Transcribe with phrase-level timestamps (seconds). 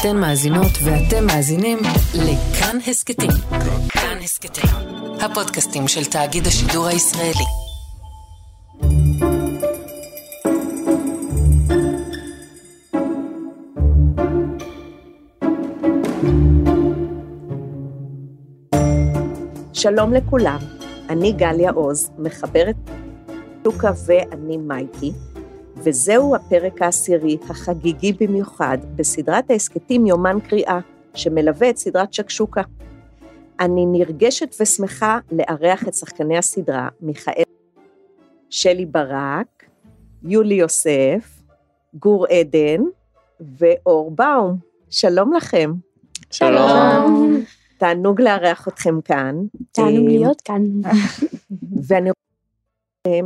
[0.00, 1.78] אתן מאזינות ואתם מאזינים
[2.14, 3.30] לכאן הסכתים.
[3.88, 4.70] כאן הסכתים,
[5.20, 7.44] הפודקאסטים של תאגיד השידור הישראלי.
[19.72, 20.58] שלום לכולם,
[21.08, 22.76] אני גליה עוז, מחברת
[23.64, 25.12] שוקה ואני מייקי,
[25.76, 30.78] וזהו הפרק העשירי, החגיגי במיוחד, בסדרת ההסכתים יומן קריאה,
[31.14, 32.62] שמלווה את סדרת שקשוקה.
[33.60, 37.42] אני נרגשת ושמחה לארח את שחקני הסדרה, מיכאל,
[38.50, 39.64] שלי ברק,
[40.22, 41.42] יולי יוסף,
[41.94, 42.82] גור עדן
[43.40, 44.56] ואור באום.
[44.90, 45.72] שלום לכם.
[46.30, 47.42] שלום.
[47.78, 49.36] תענוג לארח אתכם כאן.
[49.72, 50.62] תענוג להיות כאן.
[51.88, 52.10] ואני
[53.06, 53.20] רואה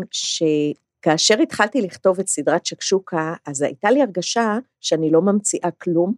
[1.00, 6.14] שכאשר התחלתי לכתוב את סדרת שקשוקה, אז הייתה לי הרגשה שאני לא ממציאה כלום.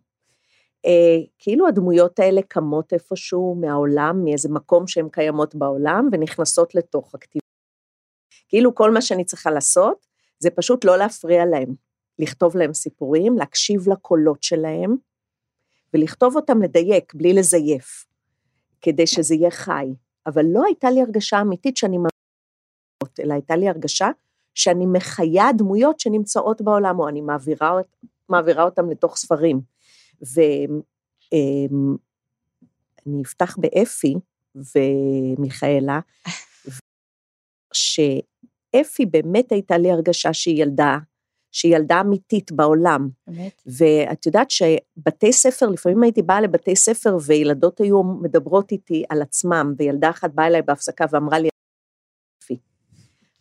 [0.87, 7.45] אה, כאילו הדמויות האלה קמות איפשהו מהעולם, מאיזה מקום שהן קיימות בעולם, ונכנסות לתוך הכתיבה.
[8.49, 10.07] כאילו כל מה שאני צריכה לעשות,
[10.39, 11.75] זה פשוט לא להפריע להם,
[12.19, 14.97] לכתוב להם סיפורים, להקשיב לקולות שלהם,
[15.95, 18.07] ולכתוב אותם לדייק, בלי לזייף.
[18.83, 19.87] כדי שזה יהיה חי.
[20.27, 24.11] אבל לא הייתה לי הרגשה אמיתית שאני מעבירה, אלא הייתה לי הרגשה
[24.55, 27.81] שאני מחיה דמויות שנמצאות בעולם, או אני מעבירה,
[28.29, 29.61] מעבירה אותם לתוך ספרים.
[31.33, 31.63] ואני
[33.23, 34.15] אפתח באפי
[34.55, 36.01] ומיכאלה,
[37.73, 40.99] שאפי באמת הייתה לי הרגשה שהיא ילדה
[41.53, 43.09] שהיא ילדה אמיתית בעולם.
[43.27, 43.63] באמת?
[43.67, 49.75] ואת יודעת שבתי ספר, לפעמים הייתי באה לבתי ספר וילדות היו מדברות איתי על עצמם,
[49.79, 51.49] וילדה אחת באה אליי בהפסקה ואמרה לי.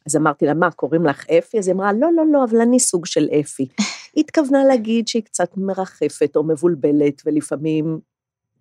[0.05, 1.59] אז אמרתי לה, מה, קוראים לך אפי?
[1.59, 3.67] אז היא אמרה, לא, לא, לא, אבל אני סוג של אפי.
[4.15, 7.99] היא התכוונה להגיד שהיא קצת מרחפת או מבולבלת, ולפעמים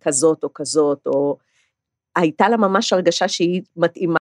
[0.00, 1.36] כזאת או כזאת, או...
[2.16, 4.16] הייתה לה ממש הרגשה שהיא מתאימה.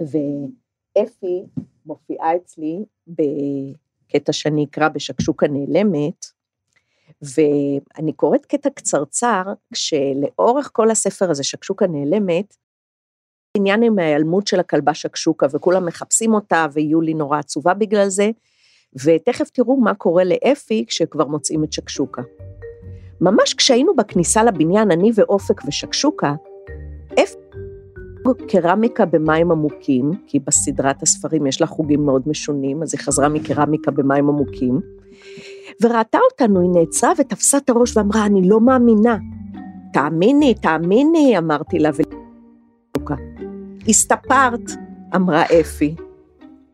[0.00, 1.42] ואפי
[1.86, 6.26] מופיעה אצלי בקטע שאני אקרא בשקשוקה נעלמת,
[7.22, 12.56] ואני קוראת קטע קצרצר, כשלאורך כל הספר הזה, שקשוקה נעלמת,
[13.56, 18.30] עניין עם ההיעלמות של הכלבה שקשוקה, וכולם מחפשים אותה, ויולי נורא עצובה בגלל זה,
[19.04, 22.22] ותכף תראו מה קורה לאפי כשכבר מוצאים את שקשוקה.
[23.20, 26.34] ממש כשהיינו בכניסה לבניין, אני ואופק ושקשוקה,
[27.14, 27.36] אפי
[28.48, 33.90] קרמיקה במים עמוקים, כי בסדרת הספרים יש לה חוגים מאוד משונים, אז היא חזרה מקרמיקה
[33.90, 34.80] במים עמוקים,
[35.82, 39.16] וראתה אותנו, היא נעצרה ותפסה את הראש ואמרה, אני לא מאמינה.
[39.92, 41.90] תאמיני, תאמיני, אמרתי לה,
[42.96, 43.14] ולוקה.
[43.88, 44.70] הסתפרת,
[45.16, 45.94] אמרה אפי.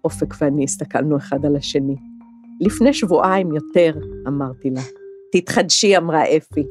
[0.04, 1.96] אופק ואני הסתכלנו אחד על השני.
[2.60, 3.94] לפני שבועיים יותר,
[4.28, 4.80] אמרתי לה.
[5.32, 6.66] תתחדשי, אמרה אפי.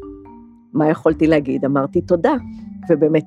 [0.73, 1.65] מה יכולתי להגיד?
[1.65, 2.33] אמרתי תודה,
[2.89, 3.23] ובאמת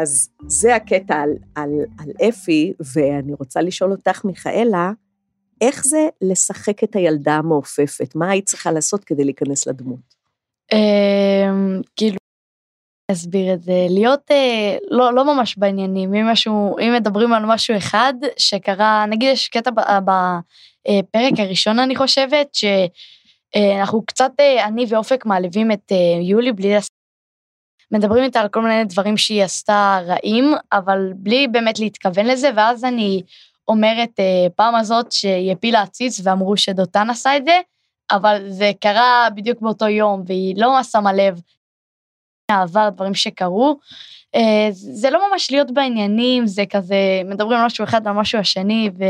[0.00, 4.92] אז זה הקטע על, על, על אפי, ואני רוצה לשאול אותך, מיכאלה,
[5.60, 8.14] איך זה לשחק את הילדה המעופפת?
[8.14, 10.14] מה היית צריכה לעשות כדי להיכנס לדמות?
[10.72, 12.16] אמ, כאילו,
[13.12, 17.76] אסביר את זה, להיות אה, לא, לא ממש בעניינים, אם משהו, אם מדברים על משהו
[17.76, 25.26] אחד שקרה, נגיד יש קטע בפרק הראשון אני חושבת, שאנחנו אה, קצת, אה, אני ואופק
[25.26, 26.76] מעליבים את יולי בלי
[27.92, 32.84] מדברים איתה על כל מיני דברים שהיא עשתה רעים, אבל בלי באמת להתכוון לזה, ואז
[32.84, 33.22] אני
[33.68, 37.60] אומרת אה, פעם הזאת שהיא הפילה עציץ ואמרו שדותן עשה את זה,
[38.10, 41.40] אבל זה קרה בדיוק באותו יום, והיא לא שמה לב
[42.50, 43.78] העבר, דברים שקרו.
[44.34, 48.90] אה, זה לא ממש להיות בעניינים, זה כזה, מדברים על משהו אחד על משהו השני,
[48.98, 49.04] ו...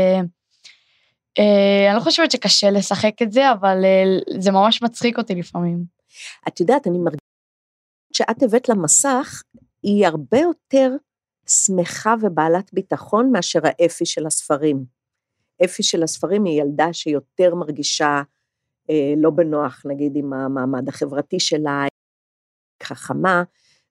[1.39, 3.77] אה, לא חושבת שקשה לשחק את זה, אבל
[4.39, 5.83] זה ממש מצחיק אותי לפעמים.
[6.47, 7.21] את יודעת, אני מרגישה
[8.13, 9.41] שאת הבאת למסך,
[9.83, 10.91] היא הרבה יותר
[11.49, 14.85] שמחה ובעלת ביטחון מאשר האפי של הספרים.
[15.63, 18.21] אפי של הספרים היא ילדה שיותר מרגישה
[18.89, 21.85] אה, לא בנוח, נגיד, עם המעמד החברתי שלה,
[22.83, 23.43] חכמה,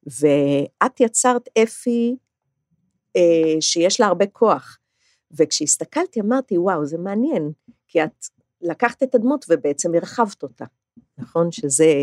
[0.06, 2.16] ואת יצרת אפי
[3.16, 4.78] אה, שיש לה הרבה כוח.
[5.30, 7.52] וכשהסתכלתי אמרתי, וואו, זה מעניין,
[7.88, 8.26] כי את
[8.62, 10.64] לקחת את הדמות ובעצם הרחבת אותה,
[11.18, 11.52] נכון?
[11.52, 11.94] שזה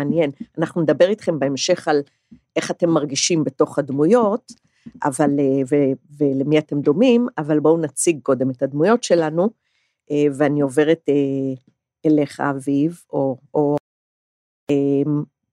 [0.00, 0.30] מעניין.
[0.58, 2.02] אנחנו נדבר איתכם בהמשך על
[2.56, 4.52] איך אתם מרגישים בתוך הדמויות,
[5.02, 5.76] אבל, אה, ו,
[6.18, 9.50] ולמי אתם דומים, אבל בואו נציג קודם את הדמויות שלנו,
[10.10, 11.14] אה, ואני עוברת אה,
[12.06, 13.76] אליך, אביב, או, או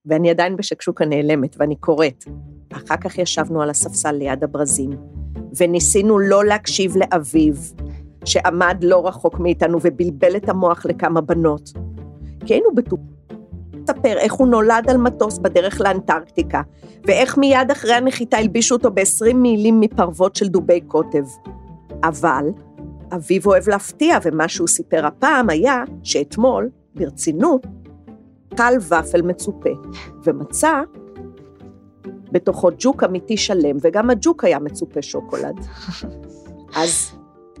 [0.06, 2.24] ואני עדיין בשקשוקה נעלמת, ואני קוראת.
[2.72, 4.90] אחר כך ישבנו על הספסל ליד הברזים,
[5.56, 7.72] וניסינו לא להקשיב לאביב,
[8.24, 11.70] שעמד לא רחוק מאיתנו ובלבל את המוח לכמה בנות.
[12.46, 13.18] כי היינו בטוחים
[13.88, 16.62] לספר איך הוא נולד על מטוס בדרך לאנטרקטיקה,
[17.06, 21.24] ואיך מיד אחרי הנחיתה הלבישו אותו ב-20 מילים מפרוות של דובי קוטב.
[22.02, 22.44] אבל
[23.14, 27.66] אביו אוהב להפתיע, ומה שהוא סיפר הפעם היה שאתמול, ברצינות,
[28.58, 29.70] טל ופל מצופה,
[30.24, 30.80] ומצא
[32.32, 35.56] בתוכו ג'וק אמיתי שלם, וגם הג'וק היה מצופה שוקולד.
[36.76, 37.12] אז,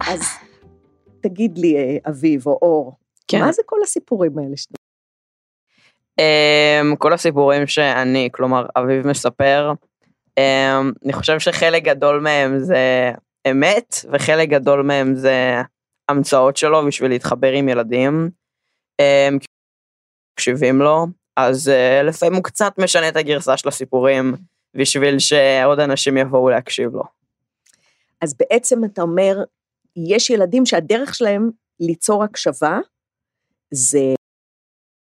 [0.08, 0.22] אז
[1.20, 2.96] תגיד לי, אה, אביב או אור,
[3.28, 3.40] כן.
[3.40, 4.78] מה זה כל הסיפורים האלה שאתה...
[6.20, 9.72] Um, כל הסיפורים שאני, כלומר, אביב מספר,
[10.40, 10.42] um,
[11.04, 13.12] אני חושב שחלק גדול מהם זה
[13.50, 15.62] אמת, וחלק גדול מהם זה
[16.08, 18.30] המצאות שלו בשביל להתחבר עם ילדים.
[19.02, 19.44] Um,
[20.38, 21.06] מקשיבים לו,
[21.36, 24.34] אז uh, לפעמים הוא קצת משנה את הגרסה של הסיפורים,
[24.74, 27.02] בשביל שעוד אנשים יבואו להקשיב לו.
[28.20, 29.36] אז בעצם אתה אומר,
[29.96, 31.50] יש ילדים שהדרך שלהם
[31.80, 32.78] ליצור הקשבה
[33.70, 34.14] זה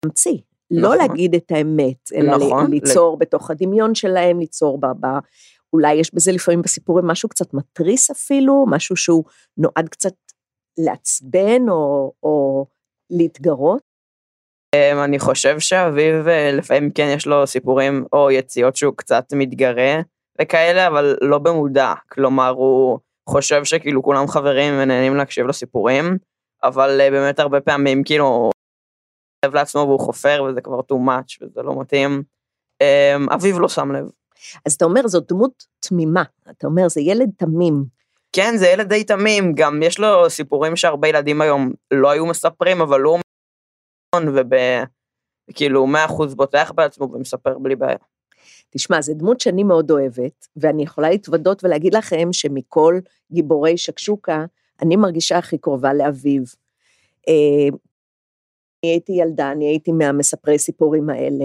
[0.05, 0.39] להמציא,
[0.71, 0.99] לא נכון.
[0.99, 2.71] להגיד את האמת, אלא נכון.
[2.71, 4.87] ליצור בתוך הדמיון שלהם, ליצור ב...
[4.87, 5.07] ב
[5.73, 9.25] אולי יש בזה לפעמים בסיפורים משהו קצת מתריס אפילו, משהו שהוא
[9.57, 10.15] נועד קצת
[10.79, 12.67] לעצבן או, או
[13.11, 13.94] להתגרות.
[14.75, 20.01] Um, אני חושב שאביב אה, לפעמים כן יש לו סיפורים או יציאות שהוא קצת מתגרה
[20.41, 21.93] וכאלה, אבל לא במודע.
[22.09, 22.99] כלומר, הוא
[23.29, 26.19] חושב שכאילו כולם חברים ונהנים להקשיב לסיפורים,
[26.63, 28.53] אבל אה, באמת הרבה פעמים כאילו הוא
[29.45, 32.23] חושב לעצמו והוא חופר וזה כבר too much וזה לא מתאים.
[32.83, 34.07] Um, אביב לא שם לב.
[34.67, 37.85] אז אתה אומר, זאת דמות תמימה, אתה אומר, זה ילד תמים.
[38.33, 42.81] כן, זה ילד די תמים, גם יש לו סיפורים שהרבה ילדים היום לא היו מספרים,
[42.81, 43.19] אבל הוא
[45.51, 47.97] וכאילו מאה אחוז בוטח בעצמו ומספר בלי בעיה.
[48.71, 52.99] תשמע, זו דמות שאני מאוד אוהבת, ואני יכולה להתוודות ולהגיד לכם שמכל
[53.33, 54.45] גיבורי שקשוקה,
[54.83, 56.43] אני מרגישה הכי קרובה לאביו.
[57.29, 57.69] אה,
[58.83, 61.45] אני הייתי ילדה, אני הייתי מהמספרי סיפורים האלה.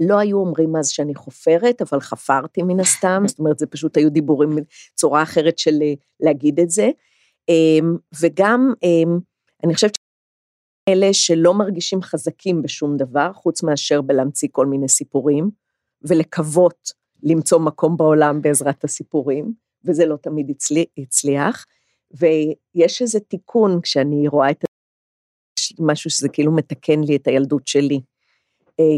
[0.00, 4.10] לא היו אומרים אז שאני חופרת, אבל חפרתי מן הסתם, זאת אומרת, זה פשוט היו
[4.10, 4.50] דיבורים
[4.94, 6.90] צורה אחרת של אה, להגיד את זה.
[7.48, 7.88] אה,
[8.20, 8.72] וגם,
[9.64, 9.97] אני חושבת
[10.88, 15.50] אלה שלא מרגישים חזקים בשום דבר, חוץ מאשר בלהמציא כל מיני סיפורים,
[16.02, 16.92] ולקוות
[17.22, 19.52] למצוא מקום בעולם בעזרת הסיפורים,
[19.84, 20.52] וזה לא תמיד
[20.98, 21.66] הצליח.
[22.10, 24.64] ויש איזה תיקון כשאני רואה את
[25.78, 28.00] משהו שזה כאילו מתקן לי את הילדות שלי.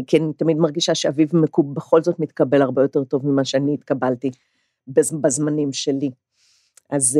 [0.07, 4.31] כי אני תמיד מרגישה שאביב מקוב בכל זאת מתקבל הרבה יותר טוב ממה שאני התקבלתי
[5.21, 6.09] בזמנים שלי.
[6.89, 7.19] אז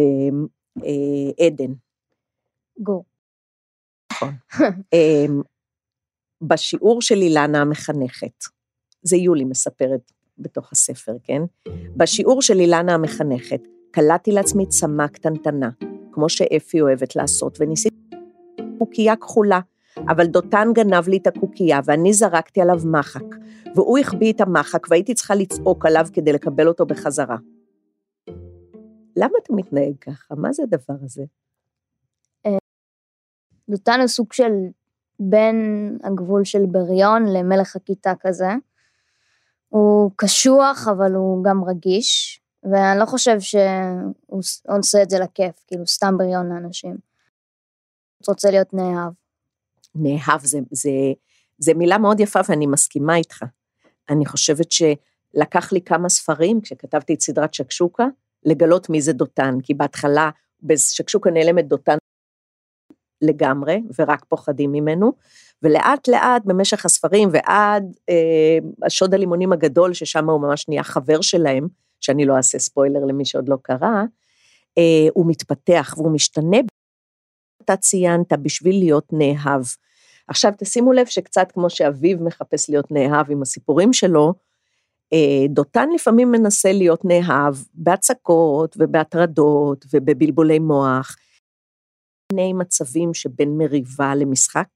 [1.39, 1.73] עדן.
[2.79, 3.03] גור.
[4.21, 4.33] נכון.
[4.93, 5.41] אמ,
[6.41, 8.43] בשיעור של אילנה המחנכת,
[9.03, 11.41] זה יולי מספרת בתוך הספר, כן?
[11.97, 15.69] בשיעור של אילנה המחנכת, קלעתי לעצמי צמא קטנטנה,
[16.11, 17.95] כמו שאפי אוהבת לעשות, וניסיתי
[18.79, 19.59] קוקייה כחולה,
[19.97, 23.35] אבל דותן גנב לי את הקוקייה ואני זרקתי עליו מחק,
[23.75, 27.37] והוא החביא את המחק והייתי צריכה לצעוק עליו כדי לקבל אותו בחזרה.
[29.15, 30.35] למה אתה מתנהג ככה?
[30.35, 31.23] מה זה הדבר הזה?
[33.69, 34.51] דותן הוא סוג של
[35.19, 38.49] בין הגבול של בריון למלך הכיתה כזה.
[39.69, 45.87] הוא קשוח, אבל הוא גם רגיש, ואני לא חושב שהוא עושה את זה לכיף, כאילו
[45.87, 46.91] סתם בריון לאנשים.
[48.17, 49.13] הוא רוצה להיות נאהב.
[49.95, 50.89] נאהב זה, זה,
[51.57, 53.43] זה מילה מאוד יפה ואני מסכימה איתך.
[54.09, 58.05] אני חושבת שלקח לי כמה ספרים, כשכתבתי את סדרת שקשוקה,
[58.43, 60.29] לגלות מי זה דותן, כי בהתחלה,
[60.63, 61.97] בשקשוקה נעלמת דותן
[63.21, 65.13] לגמרי, ורק פוחדים ממנו,
[65.63, 71.67] ולאט לאט במשך הספרים ועד אה, השוד הלימונים הגדול, ששם הוא ממש נהיה חבר שלהם,
[72.01, 74.03] שאני לא אעשה ספוילר למי שעוד לא קרא,
[74.77, 76.57] אה, הוא מתפתח והוא משתנה,
[77.65, 79.61] אתה ציינת, בשביל להיות נאהב.
[80.27, 84.33] עכשיו תשימו לב שקצת כמו שאביו מחפש להיות נאהב עם הסיפורים שלו,
[85.13, 91.15] אה, דותן לפעמים מנסה להיות נאהב בהצקות ובהטרדות ובבלבולי מוח,
[92.31, 94.67] מיני מצבים שבין מריבה למשחק,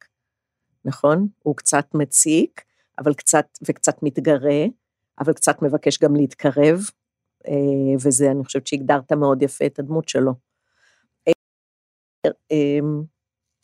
[0.86, 1.28] נכון?
[1.44, 2.62] הוא קצת מציק,
[3.00, 4.66] אבל קצת, וקצת מתגרה,
[5.20, 6.80] אבל קצת מבקש גם להתקרב,
[7.48, 10.34] אה, וזה, אני חושבת שהגדרת מאוד יפה את הדמות שלו.
[12.28, 12.80] אה,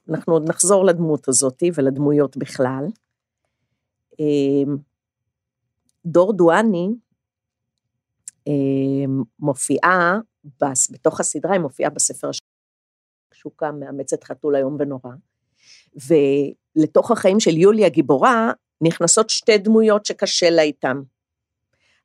[0.10, 2.86] אנחנו עוד נחזור לדמות הזאת ולדמויות בכלל.
[4.19, 4.74] אה,
[6.05, 6.89] דור דואני
[9.39, 10.19] מופיעה,
[10.91, 12.50] בתוך הסדרה היא מופיעה בספר השני.
[13.43, 15.12] שוקה מאמצת חתול איום ונורא,
[16.75, 20.98] ולתוך החיים של יולי הגיבורה נכנסות שתי דמויות שקשה לה איתן.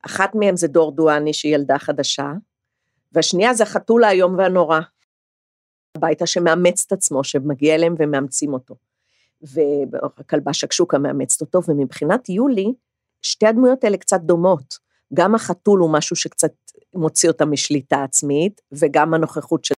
[0.06, 2.32] אחת מהן זה דור דואני שהיא ילדה חדשה,
[3.12, 4.80] והשנייה זה החתול האיום והנורא.
[5.94, 8.74] הביתה שמאמץ את עצמו, שמגיע אליהם ומאמצים אותו.
[9.42, 12.72] והכלבה שקשוקה מאמצת אותו, ומבחינת יולי,
[13.22, 14.78] שתי הדמויות האלה קצת דומות.
[15.14, 16.52] גם החתול הוא משהו שקצת
[16.94, 19.74] מוציא אותה משליטה עצמית, וגם הנוכחות של...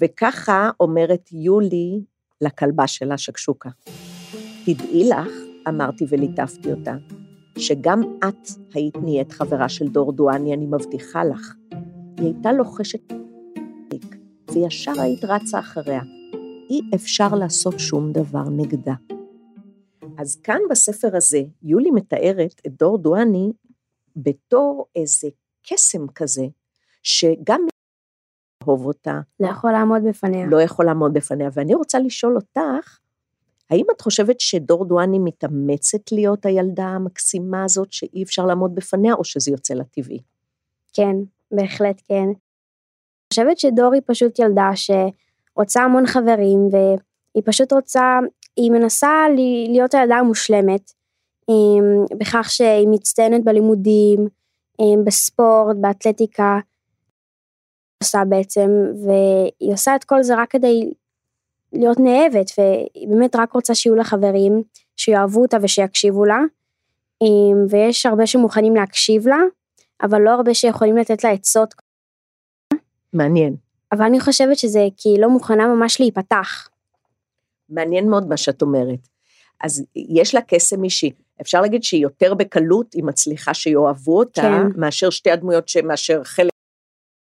[0.00, 2.00] וככה אומרת יולי
[2.40, 3.70] לכלבה שלה, שקשוקה.
[4.64, 5.32] תדעי לך,
[5.68, 6.94] אמרתי וליטפתי אותה,
[7.58, 11.54] שגם את היית נהיית חברה של דור דואני, אני מבטיחה לך.
[12.18, 13.12] היא הייתה לוחשת
[14.54, 16.02] וישר היית רצה אחריה.
[16.70, 18.94] אי אפשר לעשות שום דבר נגדה.
[20.18, 23.52] אז כאן בספר הזה, יולי מתארת את דור דואני
[24.16, 25.28] בתור איזה
[25.62, 26.46] קסם כזה,
[27.02, 27.66] שגם
[28.68, 29.20] אוהב אותה.
[29.40, 30.46] לא יכול לעמוד בפניה.
[30.46, 31.50] לא יכול לעמוד בפניה.
[31.52, 32.98] ואני רוצה לשאול אותך,
[33.70, 39.24] האם את חושבת שדור דואני מתאמצת להיות הילדה המקסימה הזאת שאי אפשר לעמוד בפניה, או
[39.24, 40.18] שזה יוצא לה טבעי?
[40.92, 41.16] כן,
[41.52, 42.24] בהחלט כן.
[42.24, 42.34] אני
[43.32, 48.18] חושבת שדור היא פשוט ילדה שרוצה המון חברים, והיא פשוט רוצה,
[48.56, 49.26] היא מנסה
[49.68, 50.92] להיות הילדה המושלמת,
[52.18, 54.28] בכך שהיא מצטיינת בלימודים,
[55.04, 56.58] בספורט, באתלטיקה,
[58.02, 58.70] עושה בעצם,
[59.04, 60.92] והיא עושה את כל זה רק כדי
[61.72, 64.62] להיות נאהבת, והיא באמת רק רוצה שיהיו לה חברים,
[64.96, 66.40] שיאהבו אותה ושיקשיבו לה,
[67.68, 69.38] ויש הרבה שמוכנים להקשיב לה,
[70.02, 71.74] אבל לא הרבה שיכולים לתת לה עצות.
[73.12, 73.56] מעניין.
[73.92, 76.68] אבל אני חושבת שזה כי היא לא מוכנה ממש להיפתח.
[77.68, 79.08] מעניין מאוד מה שאת אומרת.
[79.60, 81.10] אז יש לה קסם אישי.
[81.40, 84.80] אפשר להגיד שהיא יותר בקלות, היא מצליחה שיאהבו אותה, כן.
[84.80, 86.51] מאשר שתי הדמויות שמאשר חלק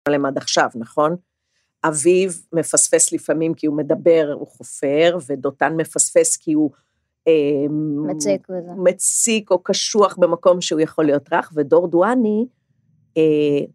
[0.07, 1.15] עליהם עד עכשיו, נכון?
[1.83, 6.71] אביו מפספס לפעמים כי הוא מדבר, הוא חופר, ודותן מפספס כי הוא...
[8.07, 8.71] מציק וזה.
[8.77, 12.45] מציק או קשוח במקום שהוא יכול להיות רך, ודור דואני,
[13.17, 13.65] אה,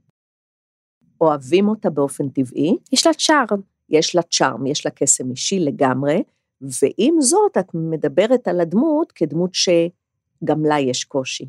[1.21, 2.77] אוהבים אותה באופן טבעי.
[2.93, 3.61] יש לה צ'ארם.
[3.89, 6.23] יש לה צ'ארם, יש לה קסם אישי לגמרי,
[6.61, 11.47] ועם זאת, את מדברת על הדמות כדמות שגם לה יש קושי,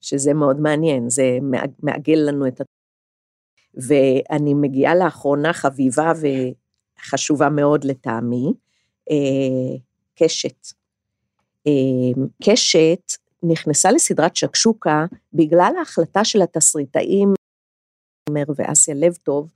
[0.00, 1.38] שזה מאוד מעניין, זה
[1.82, 2.60] מעגל לנו את.
[3.74, 6.12] ואני מגיעה לאחרונה חביבה
[7.00, 8.52] וחשובה מאוד לטעמי,
[9.10, 9.76] אה,
[10.14, 10.66] קשת.
[11.66, 17.34] אה, קשת נכנסה לסדרת שקשוקה בגלל ההחלטה של התסריטאים,
[18.56, 19.52] ואסיה לב טוב,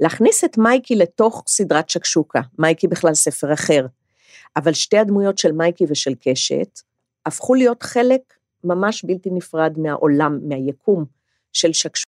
[0.00, 2.40] להכניס את מייקי לתוך סדרת שקשוקה.
[2.58, 3.86] מייקי בכלל ספר אחר.
[4.56, 6.80] אבל שתי הדמויות של מייקי ושל קשת
[7.26, 8.20] הפכו להיות חלק
[8.64, 11.04] ממש בלתי נפרד מהעולם, מהיקום
[11.52, 12.15] של שקשוקה.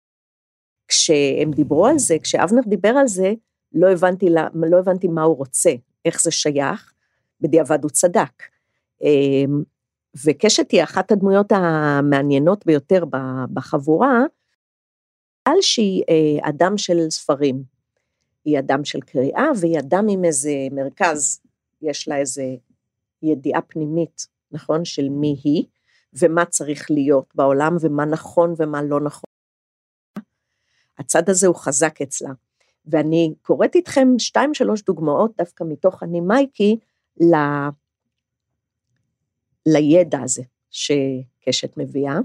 [0.88, 3.34] כשהם דיברו על זה, כשאבנר דיבר על זה,
[3.74, 5.72] לא הבנתי, לא הבנתי מה הוא רוצה,
[6.06, 6.94] איך זה שייך,
[7.42, 8.44] בדיעבד הוא צדק.
[9.02, 9.64] אמ,
[10.26, 13.04] וקשת היא אחת הדמויות המעניינות ביותר
[13.54, 14.24] בחבורה,
[15.46, 17.64] על שהיא אה, אדם של ספרים.
[18.46, 21.42] היא אדם של קריאה, והיא אדם עם איזה מרכז,
[21.82, 22.44] יש לה איזה
[23.24, 25.64] ידיעה פנימית, נכון, של מי היא,
[26.20, 29.27] ומה צריך להיות בעולם, ומה נכון ומה לא נכון.
[31.00, 32.30] הצד הזה הוא חזק אצלה.
[32.86, 36.78] ואני קוראת איתכם שתיים, שלוש דוגמאות דווקא מתוך אני מייקי
[37.22, 37.36] ל...
[39.66, 42.20] לידע הזה שקשת מביאה.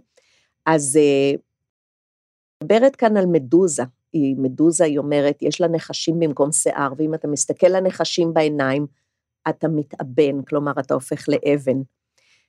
[0.67, 1.33] אז אה,
[2.63, 7.29] מדברת כאן על מדוזה, היא, מדוזה היא אומרת, יש לה נחשים במקום שיער, ואם אתה
[7.29, 8.87] מסתכל לנחשים בעיניים,
[9.49, 11.83] אתה מתאבן, כלומר אתה הופך לאבן.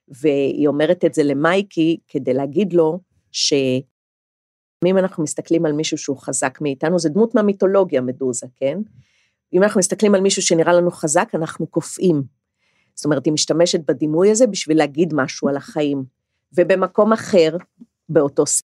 [0.08, 3.00] והיא אומרת את זה למייקי כדי להגיד לו
[3.32, 3.54] ש...
[4.86, 8.78] אם אנחנו מסתכלים על מישהו שהוא חזק מאיתנו, זה דמות מהמיתולוגיה, מדוזה, כן?
[9.54, 12.24] אם אנחנו מסתכלים על מישהו שנראה לנו חזק, אנחנו קופאים.
[12.96, 16.04] זאת אומרת, היא משתמשת בדימוי הזה בשביל להגיד משהו על החיים.
[16.58, 17.58] ובמקום אחר,
[18.10, 18.74] באותו סיפור,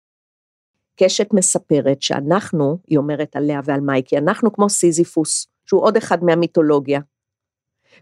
[0.95, 6.99] קשת מספרת שאנחנו, היא אומרת עליה ועל מייקי, אנחנו כמו סיזיפוס, שהוא עוד אחד מהמיתולוגיה.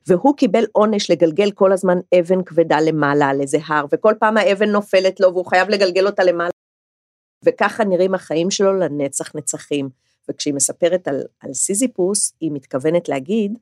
[0.07, 4.69] והוא קיבל עונש לגלגל כל הזמן אבן כבדה למעלה על איזה הר, וכל פעם האבן
[4.69, 6.52] נופלת לו והוא חייב לגלגל אותה למעלה.
[7.45, 9.89] וככה נראים החיים שלו לנצח נצחים.
[10.29, 13.59] וכשהיא מספרת על, על סיזיפוס, היא מתכוונת להגיד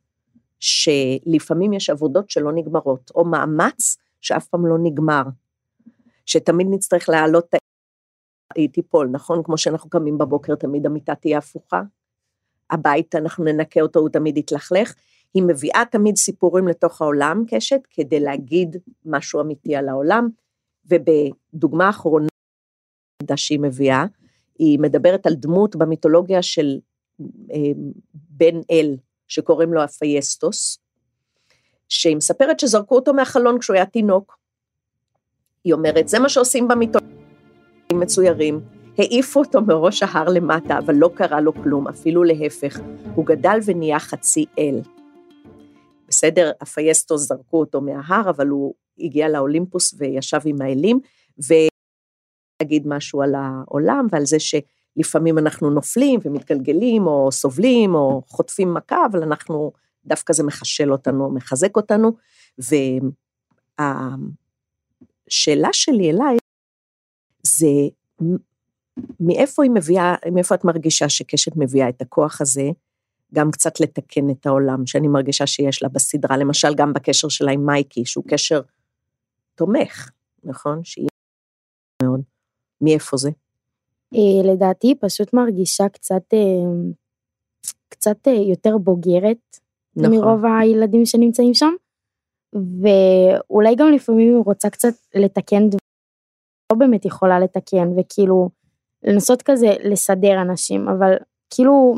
[0.59, 5.23] שלפעמים יש עבודות שלא נגמרות, או מאמץ שאף פעם לא נגמר,
[6.25, 7.59] שתמיד נצטרך להעלות את.
[8.55, 9.43] היא תיפול, נכון?
[9.43, 11.81] כמו שאנחנו קמים בבוקר, תמיד המיטה תהיה הפוכה.
[12.71, 14.93] הבית, אנחנו ננקה אותו, הוא תמיד יתלכלך.
[15.33, 20.29] היא מביאה תמיד סיפורים לתוך העולם, קשת, כדי להגיד משהו אמיתי על העולם.
[20.85, 22.27] ובדוגמה אחרונה
[23.35, 24.05] שהיא מביאה,
[24.59, 26.79] היא מדברת על דמות במיתולוגיה של
[27.51, 27.57] אה,
[28.13, 28.97] בן אל,
[29.27, 30.79] שקוראים לו אפייסטוס,
[31.89, 34.37] שהיא מספרת שזרקו אותו מהחלון כשהוא היה תינוק.
[35.63, 37.17] היא אומרת, זה מה שעושים במיתולוגיה
[37.93, 38.59] מצוירים.
[38.97, 42.79] העיפו אותו מראש ההר למטה, אבל לא קרה לו כלום, אפילו להפך,
[43.15, 44.79] הוא גדל ונהיה חצי אל.
[46.07, 50.99] בסדר, הפייסטוס זרקו אותו מההר, אבל הוא הגיע לאולימפוס וישב עם האלים,
[52.61, 59.05] ולהגיד משהו על העולם ועל זה שלפעמים אנחנו נופלים ומתגלגלים, או סובלים, או חוטפים מכה,
[59.11, 59.71] אבל אנחנו,
[60.05, 62.11] דווקא זה מחשל אותנו, מחזק אותנו,
[65.29, 66.37] והשאלה שלי אליי,
[67.43, 67.67] זה
[69.19, 72.69] מאיפה היא מביאה, מאיפה את מרגישה שקשת מביאה את הכוח הזה,
[73.33, 77.65] גם קצת לתקן את העולם, שאני מרגישה שיש לה בסדרה, למשל גם בקשר שלה עם
[77.65, 78.61] מייקי, שהוא קשר
[79.55, 80.09] תומך,
[80.43, 80.83] נכון?
[80.83, 81.10] שהיא.
[82.81, 83.29] מאיפה זה?
[84.15, 86.39] אה, לדעתי פשוט מרגישה קצת, אה,
[87.89, 89.57] קצת אה, יותר בוגרת
[89.95, 90.15] נכון.
[90.15, 91.73] מרוב הילדים שנמצאים שם,
[92.53, 95.91] ואולי גם לפעמים היא רוצה קצת לתקן דברים,
[96.71, 98.49] לא באמת יכולה לתקן, וכאילו
[99.03, 101.13] לנסות כזה לסדר אנשים, אבל
[101.49, 101.95] כאילו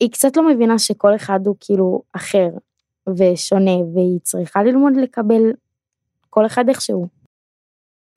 [0.00, 2.48] היא קצת לא מבינה שכל אחד הוא כאילו אחר
[3.08, 5.52] ושונה, והיא צריכה ללמוד לקבל
[6.30, 7.17] כל אחד איכשהו.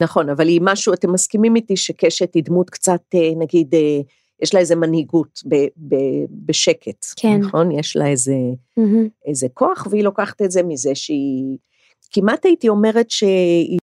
[0.02, 4.00] נכון, אבל היא משהו, אתם מסכימים איתי שקשת היא דמות קצת, אה, נגיד, אה,
[4.42, 5.96] יש לה איזה מנהיגות ב, ב,
[6.46, 7.40] בשקט, כן.
[7.40, 7.72] נכון?
[7.72, 8.36] יש לה איזה,
[8.80, 9.10] Mm-hmm.
[9.26, 11.58] איזה כוח, והיא לוקחת את זה מזה שהיא,
[12.12, 13.80] כמעט הייתי אומרת שהיא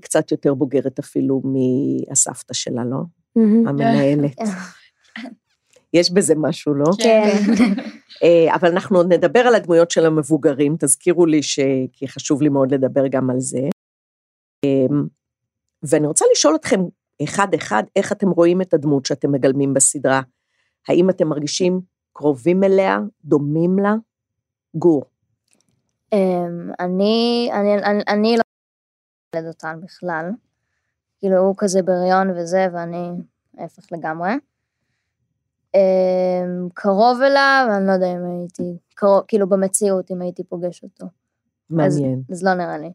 [0.00, 2.96] קצת יותר בוגרת אפילו מהסבתא שלה, לא?
[3.38, 3.68] Mm-hmm.
[3.68, 4.38] המנהלת.
[5.94, 6.84] יש בזה משהו, לא?
[6.98, 7.36] כן.
[8.22, 11.58] אה, אבל אנחנו עוד נדבר על הדמויות של המבוגרים, תזכירו לי ש...
[11.92, 13.60] כי חשוב לי מאוד לדבר גם על זה.
[14.64, 14.96] אה,
[15.82, 16.80] ואני רוצה לשאול אתכם,
[17.24, 20.20] אחד-אחד, איך אתם רואים את הדמות שאתם מגלמים בסדרה?
[20.88, 21.80] האם אתם מרגישים
[22.12, 23.94] קרובים אליה, דומים לה?
[24.74, 25.04] גור.
[26.12, 28.42] אמ, אני, אני, אני, אני לא
[29.36, 30.30] ילד אותן בכלל.
[31.18, 33.08] כאילו, הוא כזה בריון וזה, ואני
[33.58, 34.32] ההפך לגמרי.
[35.74, 41.06] אמ, קרוב אליו, אני לא יודע אם הייתי, קרוב, כאילו במציאות, אם הייתי פוגש אותו.
[41.70, 42.22] מעניין.
[42.28, 42.92] אז, אז לא נראה לי.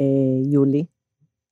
[0.00, 0.04] אה,
[0.52, 0.84] יולי?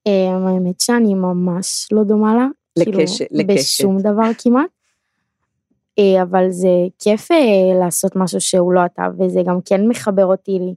[0.06, 2.46] אמ, האמת שאני ממש לא דומה לה.
[2.78, 3.80] לקשת, כאילו, לקשת.
[3.80, 4.70] בשום דבר כמעט.
[5.98, 10.58] אה, אבל זה כיף אה, לעשות משהו שהוא לא אתה, וזה גם כן מחבר אותי
[10.58, 10.74] לי.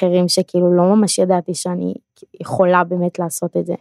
[0.00, 1.94] אחרים שכאילו לא ממש ידעתי שאני
[2.40, 3.74] יכולה באמת לעשות את זה.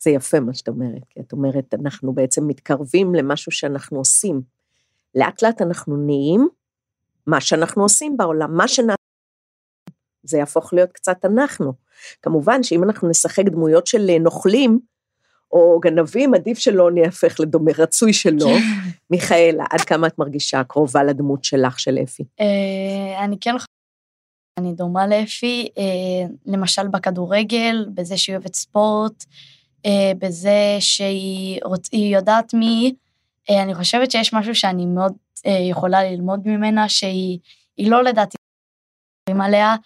[0.00, 4.40] זה יפה מה שאת אומרת, כי את אומרת, אנחנו בעצם מתקרבים למשהו שאנחנו עושים.
[5.14, 6.48] לאט לאט אנחנו נהיים
[7.26, 8.97] מה שאנחנו עושים בעולם, מה שנעשה,
[10.28, 11.72] זה יהפוך להיות קצת אנחנו.
[12.22, 14.78] כמובן שאם אנחנו נשחק דמויות של נוכלים,
[15.52, 18.50] או גנבים, עדיף שלא נהפך לדומה, רצוי שלא.
[19.10, 22.22] מיכאלה, עד כמה את מרגישה קרובה לדמות שלך, של אפי?
[22.40, 23.68] אה, אני כן חושבת
[24.58, 29.24] אני דומה לאפי, אה, למשל בכדורגל, בזה שהיא אוהבת ספורט,
[29.86, 31.92] אה, בזה שהיא רוצ...
[31.92, 32.94] יודעת מי,
[33.50, 35.12] אה, אני חושבת שיש משהו שאני מאוד
[35.46, 37.38] אה, יכולה ללמוד ממנה, שהיא
[37.76, 38.36] היא לא לדעתי
[39.40, 39.76] עליה, אה,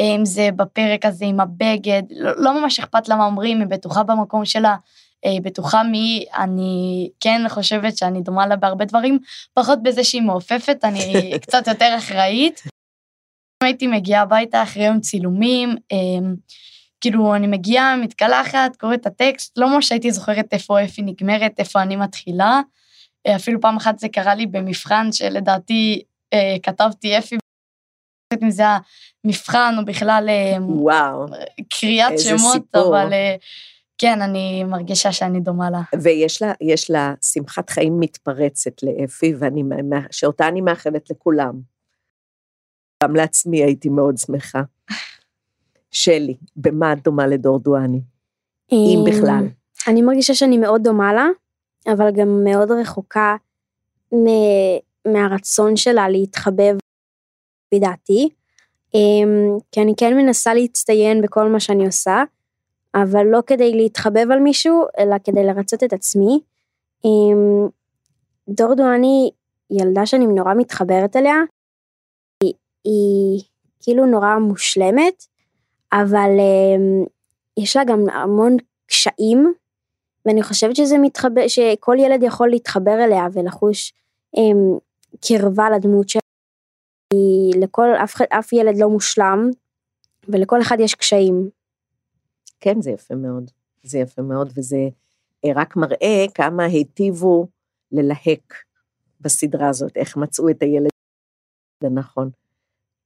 [0.00, 4.02] אם זה בפרק הזה עם הבגד, לא, לא ממש אכפת לה מה אומרים, היא בטוחה
[4.02, 4.76] במקום שלה,
[5.24, 9.18] אה, היא בטוחה מי, אני כן חושבת שאני דומה לה בהרבה דברים,
[9.54, 12.62] פחות בזה שהיא מעופפת, אני קצת יותר אחראית.
[13.62, 16.28] אם הייתי מגיעה הביתה אחרי יום צילומים, אה,
[17.00, 21.82] כאילו, אני מגיעה, מתקלחת, קוראת את הטקסט, לא ממש הייתי זוכרת איפה אפי נגמרת, איפה
[21.82, 22.60] אני מתחילה.
[23.26, 26.02] אה, אפילו פעם אחת זה קרה לי במבחן שלדעתי
[26.32, 27.36] אה, כתבתי אפי,
[28.42, 28.62] אם זה
[29.24, 31.26] המבחן או בכלל אה, וואו,
[31.80, 32.86] קריאת שמות, סיפור.
[32.86, 33.36] אבל אה,
[33.98, 35.80] כן, אני מרגישה שאני דומה לה.
[36.02, 39.62] ויש לה, יש לה שמחת חיים מתפרצת לאפי, ואני,
[40.10, 41.60] שאותה אני מאחלת לכולם.
[43.04, 44.62] גם לעצמי הייתי מאוד שמחה.
[45.90, 48.00] שלי, במה את דומה לדור דואני?
[48.72, 49.44] אם אמ, בכלל.
[49.88, 51.26] אני מרגישה שאני מאוד דומה לה,
[51.92, 53.36] אבל גם מאוד רחוקה
[54.14, 54.78] מ-
[55.12, 56.76] מהרצון שלה להתחבב,
[57.72, 58.28] לפי דעתי.
[58.94, 62.22] אמ, כי אני כן מנסה להצטיין בכל מה שאני עושה,
[62.94, 66.40] אבל לא כדי להתחבב על מישהו, אלא כדי לרצות את עצמי.
[67.04, 67.68] אמ,
[68.48, 69.30] דור דואני
[69.70, 71.36] ילדה שאני נורא מתחברת אליה,
[72.42, 72.52] היא,
[72.84, 73.42] היא
[73.80, 75.24] כאילו נורא מושלמת,
[75.92, 77.04] אבל אמ,
[77.58, 78.56] יש לה גם המון
[78.86, 79.52] קשיים,
[80.26, 83.92] ואני חושבת שזה מתחבר, שכל ילד יכול להתחבר אליה ולחוש
[85.20, 86.21] קרבה לדמות שלה.
[87.12, 89.50] כי לכל, אף, אף ילד לא מושלם,
[90.28, 91.48] ולכל אחד יש קשיים.
[92.60, 93.50] כן, זה יפה מאוד.
[93.82, 94.76] זה יפה מאוד, וזה
[95.44, 97.46] אה, רק מראה כמה היטיבו
[97.92, 98.54] ללהק
[99.20, 100.90] בסדרה הזאת, איך מצאו את הילד
[101.82, 102.30] הנכון.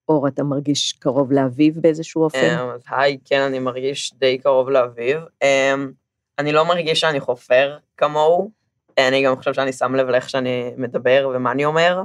[0.09, 2.59] אור, אתה מרגיש קרוב לאביב באיזשהו אופן?
[2.61, 5.21] אמ, היי, כן, אני מרגיש די קרוב לאביב.
[5.43, 5.93] אמ,
[6.39, 8.51] אני לא מרגיש שאני חופר כמוהו,
[8.99, 12.03] אני גם חושב שאני שם לב לאיך שאני מדבר ומה אני אומר.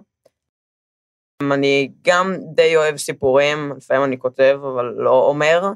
[1.51, 5.71] אני גם די אוהב סיפורים, לפעמים אני כותב, אבל לא אומר.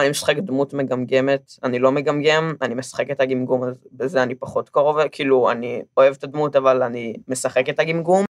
[0.00, 4.68] אני משחק דמות מגמגמת, אני לא מגמגם, אני משחק את הגמגום, אז בזה אני פחות
[4.68, 8.24] קרוב, כאילו, אני אוהב את הדמות, אבל אני משחק את הגמגום.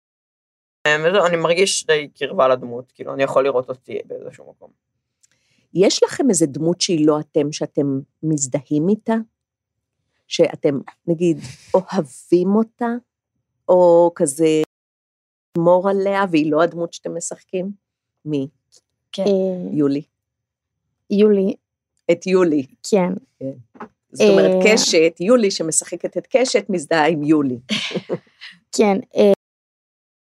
[0.88, 4.70] וזהו, אני מרגיש די קרבה לדמות, כאילו, אני יכול לראות אותי באיזשהו מקום.
[5.74, 9.14] יש לכם איזה דמות שהיא לא אתם, שאתם מזדהים איתה?
[10.28, 11.38] שאתם, נגיד,
[11.74, 12.88] אוהבים אותה,
[13.68, 14.62] או כזה
[15.56, 17.70] מור עליה, והיא לא הדמות שאתם משחקים?
[18.24, 18.48] מי?
[19.12, 19.22] כן.
[19.22, 20.02] אה, יולי.
[21.10, 21.54] יולי,
[22.10, 22.66] את יולי.
[22.90, 23.12] כן.
[24.12, 27.58] זאת אומרת, אה, קשת, יולי שמשחקת את קשת, מזדהה עם יולי.
[28.76, 29.32] כן, אה,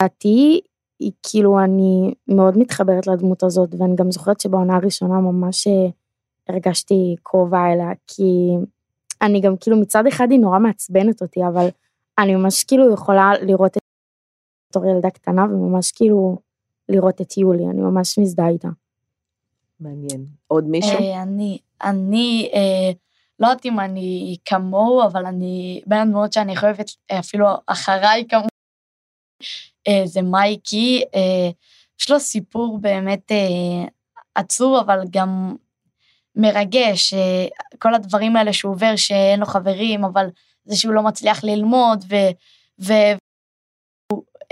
[0.02, 0.62] לדעתי,
[1.00, 5.68] היא כאילו, אני מאוד מתחברת לדמות הזאת, ואני גם זוכרת שבעונה הראשונה ממש
[6.50, 8.24] הרגשתי קרובה אליה, כי
[9.22, 11.68] אני גם כאילו מצד אחד היא נורא מעצבנת אותי, אבל
[12.20, 13.81] אני ממש כאילו יכולה לראות את
[14.72, 16.38] בתור ילדה קטנה, וממש כאילו
[16.90, 18.68] לראות את יולי, אני ממש מזדהה איתה.
[19.80, 20.26] מעניין.
[20.48, 21.00] עוד מישהו?
[21.00, 22.92] אה, אני, אני, אה,
[23.40, 28.48] לא יודעת אם אני כמוהו, אבל אני בין הדמות שאני חייבת אה, אפילו אחריי כמוהו,
[29.88, 31.04] אה, זה מייקי.
[31.16, 31.50] אה,
[32.00, 33.88] יש לו סיפור באמת אה,
[34.36, 35.56] עצוב, אבל גם
[36.36, 37.14] מרגש.
[37.14, 37.46] אה,
[37.80, 40.26] כל הדברים האלה שהוא עובר, שאין לו חברים, אבל
[40.66, 42.16] זה שהוא לא מצליח ללמוד, ו...
[42.80, 42.94] ו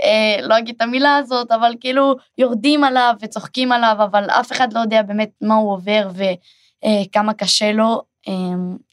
[0.02, 4.72] אה, לא אגיד את המילה הזאת, אבל כאילו יורדים עליו וצוחקים עליו, אבל אף אחד
[4.72, 8.32] לא יודע באמת מה הוא עובר וכמה קשה לו, אה,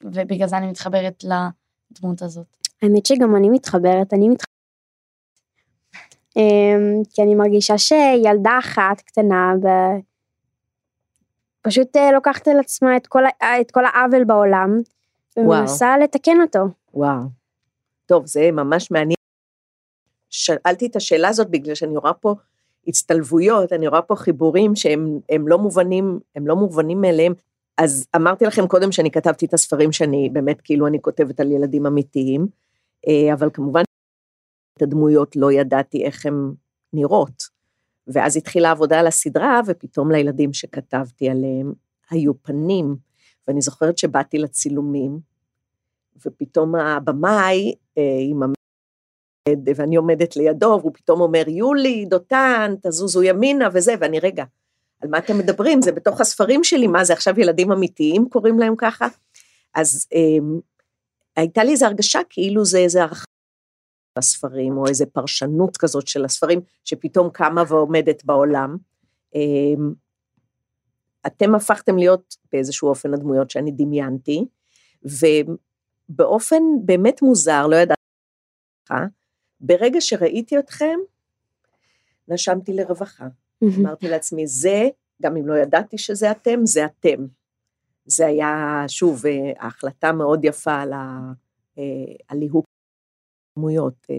[0.04, 2.46] ובגלל זה אני מתחברת לדמות הזאת.
[2.82, 4.48] האמת שגם אני מתחברת, אני מתחברת.
[6.38, 9.68] אמ, כי אני מרגישה שילדה אחת קטנה ו...
[11.62, 14.70] פשוט אה, לוקחת על עצמה את כל, ה- את כל העוול בעולם,
[15.38, 16.60] ומנסה לתקן אותו.
[16.94, 17.22] וואו.
[18.06, 19.17] טוב, זה ממש מעניין.
[20.30, 22.36] שאלתי את השאלה הזאת בגלל שאני רואה פה
[22.88, 27.34] הצטלבויות, אני רואה פה חיבורים שהם הם לא מובנים, הם לא מובנים מאליהם.
[27.78, 31.86] אז אמרתי לכם קודם שאני כתבתי את הספרים שאני באמת כאילו אני כותבת על ילדים
[31.86, 32.48] אמיתיים,
[33.08, 33.82] אה, אבל כמובן
[34.78, 36.54] את הדמויות לא ידעתי איך הן
[36.94, 37.44] נראות.
[38.08, 41.74] ואז התחילה העבודה על הסדרה, ופתאום לילדים שכתבתי עליהם
[42.10, 42.96] היו פנים.
[43.48, 45.20] ואני זוכרת שבאתי לצילומים,
[46.26, 48.44] ופתאום הבמאי אה, עם
[49.76, 54.44] ואני עומדת לידו, והוא פתאום אומר, יולי, דותן, תזוזו ימינה וזה, ואני, רגע,
[55.02, 55.82] על מה אתם מדברים?
[55.82, 59.08] זה בתוך הספרים שלי, מה זה עכשיו ילדים אמיתיים קוראים להם ככה?
[59.76, 60.58] אז אה,
[61.36, 63.28] הייתה לי איזו הרגשה כאילו זה איזה הרחבה
[64.18, 68.78] הספרים, או איזו פרשנות כזאת של הספרים, שפתאום קמה ועומדת בעולם.
[69.36, 69.42] אה,
[71.28, 74.46] אתם הפכתם להיות באיזשהו אופן הדמויות שאני דמיינתי,
[76.10, 78.02] ובאופן באמת מוזר, לא ידעתי
[78.86, 78.94] לך,
[79.60, 81.00] ברגע שראיתי אתכם,
[82.28, 83.28] נשמתי לרווחה.
[83.80, 84.88] אמרתי לעצמי, זה,
[85.22, 87.26] גם אם לא ידעתי שזה אתם, זה אתם.
[88.06, 91.32] זה היה, שוב, אה, ההחלטה מאוד יפה על ה-
[91.78, 91.84] אה,
[92.28, 92.66] על ליהוק
[93.58, 94.16] דמויות, אה,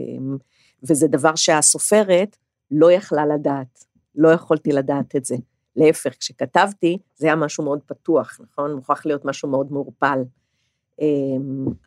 [0.82, 2.36] וזה דבר שהסופרת
[2.70, 5.36] לא יכלה לדעת, לא יכולתי לדעת את זה.
[5.76, 8.72] להפך, כשכתבתי, זה היה משהו מאוד פתוח, נכון?
[8.74, 10.18] מוכרח להיות משהו מאוד מעורפל.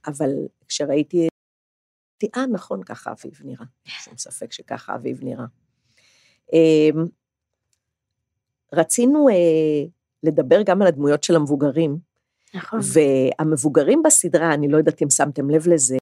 [0.07, 0.29] אבל
[0.67, 1.27] כשראיתי,
[2.36, 3.65] אה, נכון, ככה אביב נראה.
[4.03, 5.45] שום ספק שככה אביב נראה.
[8.73, 9.86] רצינו אה,
[10.23, 11.97] לדבר גם על הדמויות של המבוגרים,
[12.53, 12.79] נכון.
[12.93, 15.97] והמבוגרים בסדרה, אני לא יודעת אם שמתם לב לזה,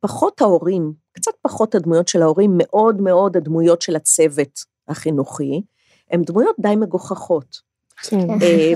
[0.00, 5.62] פחות ההורים, קצת פחות הדמויות של ההורים, מאוד מאוד הדמויות של הצוות החינוכי,
[6.10, 7.60] הן דמויות די מגוחכות.
[8.02, 8.30] כן.
[8.42, 8.72] אה,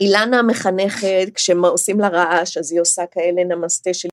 [0.00, 4.08] אילנה המחנכת, כשעושים לה רעש, אז היא עושה כאלה נמסטה של...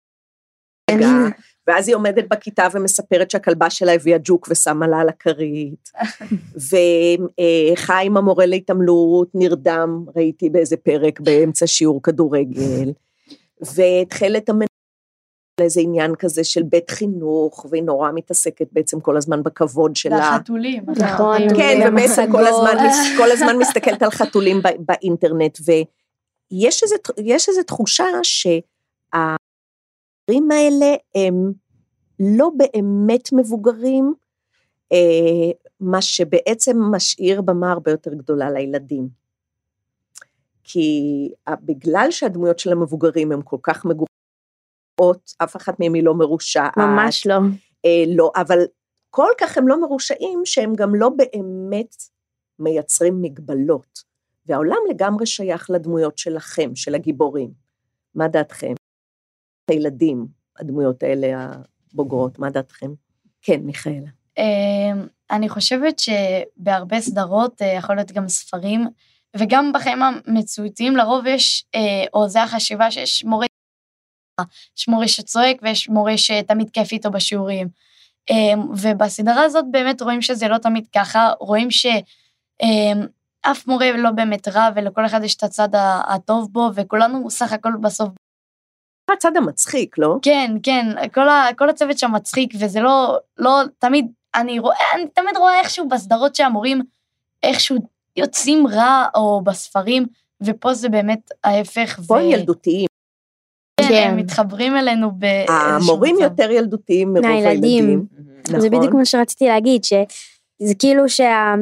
[1.00, 1.36] רגע,
[1.68, 5.90] ואז היא עומדת בכיתה ומספרת שהכלבה שלה הביאה ג'וק ושמה לה על הכרית.
[7.76, 12.92] וחיים המורה להתעמלות נרדם, ראיתי באיזה פרק באמצע שיעור כדורגל.
[13.62, 14.68] והתחלת המנהל
[15.60, 20.18] לאיזה עניין כזה של בית חינוך, והיא נורא מתעסקת בעצם כל הזמן בכבוד שלה.
[20.18, 20.84] והחתולים.
[20.88, 21.42] נכון.
[21.58, 22.48] כן, ובעצם כל.
[22.48, 22.78] הזמן,
[23.18, 27.62] כל הזמן מסתכלת על חתולים באינטרנט, ויש איזו, יש איזו
[30.30, 31.52] שהדברים האלה הם
[32.20, 34.14] לא באמת מבוגרים,
[34.92, 39.08] אה, מה שבעצם משאיר במה הרבה יותר גדולה לילדים.
[40.64, 40.90] כי
[41.48, 46.78] ה- בגלל שהדמויות של המבוגרים הן כל כך מגוחכות, אף אחת מהן היא לא מרושעת.
[46.78, 47.36] ממש לא.
[47.86, 48.60] אה, לא, אבל
[49.10, 51.96] כל כך הם לא מרושעים שהם גם לא באמת
[52.60, 54.00] מייצרים מגבלות,
[54.46, 57.50] והעולם לגמרי שייך לדמויות שלכם, של הגיבורים.
[58.16, 58.74] מה דעתכם?
[59.70, 60.28] הילדים,
[60.60, 61.52] הדמויות האלה
[61.94, 62.92] הבוגרות, מה דעתכם?
[63.42, 64.08] כן, מיכאלה.
[64.38, 68.88] אמ, אני חושבת שבהרבה סדרות, אה, יכול להיות גם ספרים,
[69.38, 73.48] וגם בחיים המציאותיים לרוב יש, אה, או זה החשיבה שיש מורה,
[74.78, 77.68] יש מורה שצועק ויש מורה שתמיד כיף איתו בשיעורים.
[78.30, 81.98] אמ, ובסדרה הזאת באמת רואים שזה לא תמיד ככה, רואים שאף
[82.64, 85.70] אמ, מורה לא באמת רע ולכל אחד יש את הצד
[86.10, 88.10] הטוב בו, וכולנו סך הכל בסוף
[89.14, 90.16] הצד המצחיק, לא?
[90.22, 95.08] כן, כן, כל, ה, כל הצוות שם מצחיק, וזה לא, לא, תמיד, אני רואה, אני
[95.08, 96.82] תמיד רואה איכשהו בסדרות שהמורים
[97.44, 97.78] איכשהו
[98.16, 100.06] יוצאים רע, או בספרים,
[100.42, 102.00] ופה זה באמת ההפך.
[102.08, 102.18] פה ו...
[102.18, 102.88] הם ילדותיים.
[103.82, 106.24] כן, כן, הם מתחברים אלינו באיזשהו המורים מצב.
[106.24, 108.06] יותר ילדותיים מרוב הילדים.
[108.48, 108.60] נכון.
[108.60, 111.56] זה בדיוק מה שרציתי להגיד, שזה כאילו שה...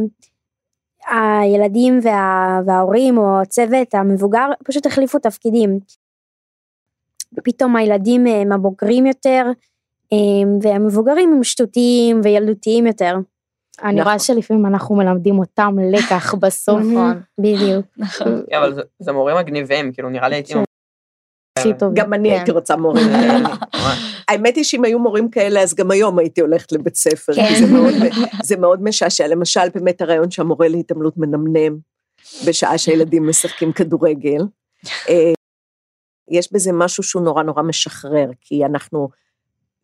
[2.04, 2.62] וה...
[2.66, 5.80] וההורים או הצוות המבוגר פשוט החליפו תפקידים.
[7.38, 9.44] ופתאום הילדים הם הבוגרים יותר,
[10.62, 13.16] והמבוגרים הם שטותיים וילדותיים יותר.
[13.84, 14.36] אני רואה נכון.
[14.36, 16.80] שלפעמים אנחנו מלמדים אותם לקח בסוף.
[16.80, 17.86] נכון, בדיוק.
[17.98, 18.44] נכון.
[18.50, 20.54] כן, אבל זה מורים מגניבים, כאילו נראה לי הייתי...
[21.60, 21.94] הכי טוב.
[21.94, 22.52] גם אני הייתי כן.
[22.52, 23.50] רוצה מורים כאלה.
[24.28, 27.34] האמת היא שאם היו מורים כאלה, אז גם היום הייתי הולכת לבית ספר.
[27.34, 27.64] כן.
[28.44, 29.28] זה מאוד משעשע.
[29.28, 31.78] למשל, באמת הרעיון שהמורה להתעמלות מנמנם
[32.48, 34.42] בשעה שהילדים משחקים כדורגל.
[36.30, 39.10] יש בזה משהו שהוא נורא נורא משחרר, כי אנחנו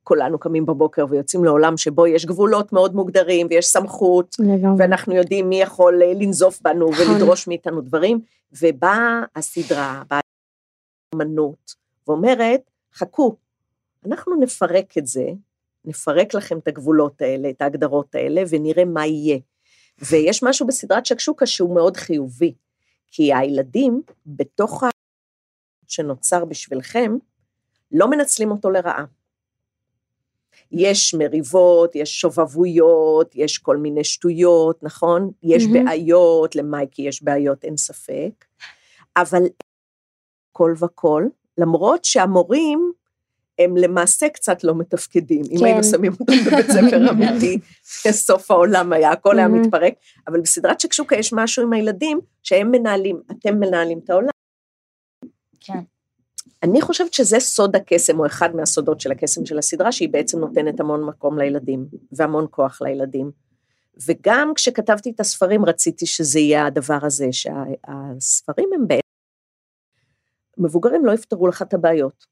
[0.03, 4.75] כולנו קמים בבוקר ויוצאים לעולם שבו יש גבולות מאוד מוגדרים ויש סמכות, לגמרי.
[4.79, 7.05] ואנחנו יודעים מי יכול אה, לנזוף בנו נכון.
[7.07, 8.21] ולדרוש מאיתנו דברים,
[8.61, 10.19] ובאה הסדרה, באה
[11.13, 11.73] האמנות,
[12.07, 12.61] ואומרת,
[12.93, 13.35] חכו,
[14.05, 15.25] אנחנו נפרק את זה,
[15.85, 19.37] נפרק לכם את הגבולות האלה, את ההגדרות האלה, ונראה מה יהיה.
[20.01, 22.53] ויש משהו בסדרת שקשוקה שהוא מאוד חיובי,
[23.11, 24.83] כי הילדים, בתוך
[25.93, 27.17] שנוצר בשבילכם,
[27.91, 29.05] לא מנצלים אותו לרעה.
[30.71, 35.31] יש מריבות, יש שובבויות, יש כל מיני שטויות, נכון?
[35.43, 35.85] יש mm-hmm.
[35.85, 38.45] בעיות, למייקי יש בעיות, אין ספק,
[39.17, 39.43] אבל
[40.51, 41.23] כל וכל,
[41.57, 42.93] למרות שהמורים
[43.59, 45.43] הם למעשה קצת לא מתפקדים.
[45.43, 45.57] כן.
[45.57, 47.59] אם היינו שמים אותם בבית ספר אמיתי,
[48.11, 49.93] סוף העולם היה, הכל היה מתפרק,
[50.27, 54.29] אבל בסדרת שקשוקה יש משהו עם הילדים שהם מנהלים, אתם מנהלים את העולם.
[55.63, 55.79] כן.
[56.63, 60.79] אני חושבת שזה סוד הקסם, או אחד מהסודות של הקסם של הסדרה, שהיא בעצם נותנת
[60.79, 63.31] המון מקום לילדים, והמון כוח לילדים.
[64.07, 69.01] וגם כשכתבתי את הספרים רציתי שזה יהיה הדבר הזה, שהספרים הם בעצם,
[70.57, 72.25] מבוגרים לא יפתרו לך את הבעיות.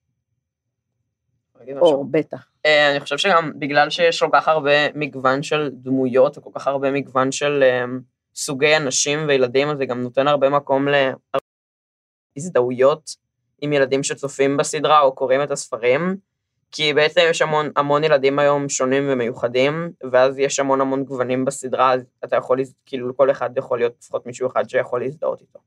[1.78, 2.48] או, בטח.
[2.66, 6.92] אה, אני חושב שגם בגלל שיש כל כך הרבה מגוון של דמויות, וכל כך הרבה
[6.92, 7.86] מגוון של אה,
[8.36, 10.88] סוגי אנשים וילדים, אז זה גם נותן הרבה מקום
[12.36, 13.16] להזדהויות
[13.62, 16.18] עם ילדים שצופים בסדרה או קוראים את הספרים,
[16.72, 21.94] כי בעצם יש המון, המון ילדים היום שונים ומיוחדים, ואז יש המון המון גוונים בסדרה,
[21.94, 25.60] אז אתה יכול, כאילו כל אחד יכול להיות לפחות מישהו אחד שיכול להזדהות איתו.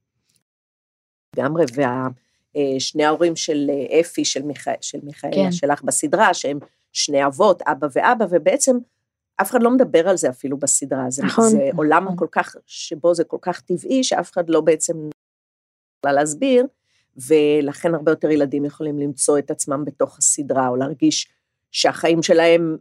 [1.37, 4.69] לגמרי, ושני אה, ההורים של אה, אפי, של, מיכ...
[4.81, 5.53] של מיכאלה, כן.
[5.53, 6.59] שלך בסדרה, שהם
[6.93, 8.77] שני אבות, אבא ואבא, ובעצם
[9.41, 11.05] אף אחד לא מדבר על זה אפילו בסדרה.
[11.09, 11.49] זה, נכון.
[11.49, 12.17] זה עולם נכון.
[12.17, 14.95] כל כך, שבו זה כל כך טבעי, שאף אחד לא בעצם
[16.05, 16.67] יכולה להסביר.
[17.29, 21.29] ולכן הרבה יותר ילדים יכולים למצוא את עצמם בתוך הסדרה, או להרגיש
[21.71, 22.77] שהחיים שלהם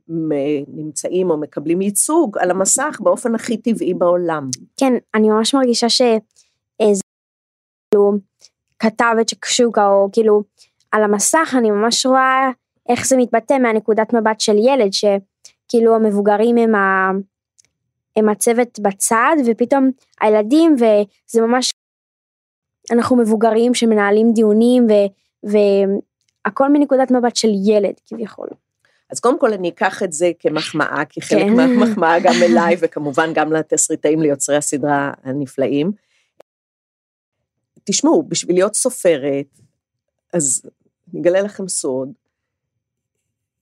[0.67, 4.49] נמצאים או מקבלים ייצוג על המסך באופן הכי טבעי בעולם.
[4.77, 7.01] כן, אני ממש מרגישה שזה
[7.91, 8.12] כאילו
[8.79, 10.43] כתבת שקשוקה, או כאילו
[10.91, 12.49] על המסך אני ממש רואה
[12.89, 17.12] איך זה מתבטא מהנקודת מבט של ילד, שכאילו המבוגרים הם, ה,
[18.15, 21.72] הם הצוות בצד, ופתאום הילדים, וזה ממש
[22.91, 24.87] אנחנו מבוגרים שמנהלים דיונים
[25.43, 28.47] והכל מנקודת מבט של ילד כביכול.
[29.09, 31.53] אז קודם כל אני אקח את זה כמחמאה, כי חלק כן.
[31.53, 35.91] מהמחמאה גם אליי, וכמובן גם לתסריטאים, ליוצרי הסדרה הנפלאים.
[37.83, 39.59] תשמעו, בשביל להיות סופרת,
[40.33, 40.61] אז
[41.11, 42.11] אני אגלה לכם סוד,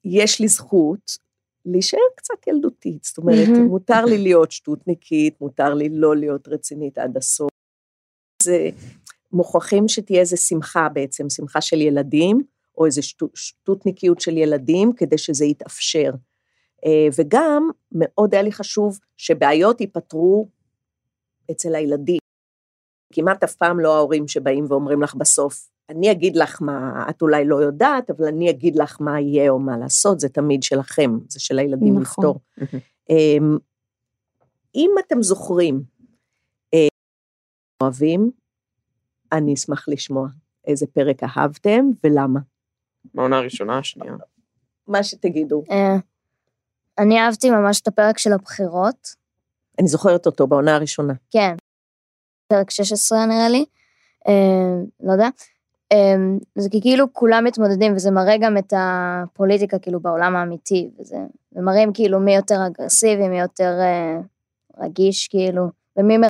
[0.06, 1.18] יש לי זכות
[1.66, 7.18] להישאר קצת ילדותית, זאת אומרת, מותר לי להיות שטותניקית, מותר לי לא להיות רצינית עד
[7.18, 7.50] הסוף.
[8.44, 8.70] זה,
[9.34, 12.42] מוכרחים שתהיה איזו שמחה בעצם, שמחה של ילדים,
[12.78, 13.02] או איזו
[13.34, 16.12] שטותניקיות של ילדים, כדי שזה יתאפשר.
[16.86, 20.48] אה, וגם מאוד היה לי חשוב שבעיות ייפתרו
[21.52, 22.20] אצל הילדים.
[23.14, 27.46] כמעט אף פעם לא ההורים שבאים ואומרים לך בסוף, אני אגיד לך מה, את אולי
[27.46, 31.40] לא יודעת, אבל אני אגיד לך מה יהיה או מה לעשות, זה תמיד שלכם, זה
[31.40, 32.26] של הילדים נכון.
[32.26, 32.40] לפתור.
[33.10, 33.58] אמ,
[34.76, 35.84] אם אתם זוכרים,
[37.82, 38.32] אוהבים,
[39.32, 40.28] אני אשמח לשמוע
[40.68, 42.40] איזה פרק אהבתם ולמה.
[43.14, 44.14] מהעונה הראשונה, השנייה.
[44.88, 45.64] מה שתגידו.
[45.72, 45.96] אה,
[46.98, 49.22] אני אהבתי ממש את הפרק של הבחירות,
[49.80, 51.14] אני זוכרת אותו בעונה הראשונה.
[51.32, 51.56] כן,
[52.48, 53.66] פרק 16 נראה לי,
[54.28, 55.28] אה, לא יודע.
[55.92, 56.16] אה,
[56.56, 61.18] זה כי כאילו כולם מתמודדים, וזה מראה גם את הפוליטיקה כאילו בעולם האמיתי, וזה,
[61.54, 63.74] ומראים כאילו מי יותר אגרסיבי, מי יותר
[64.78, 65.64] רגיש כאילו,
[65.98, 66.22] ומי מ...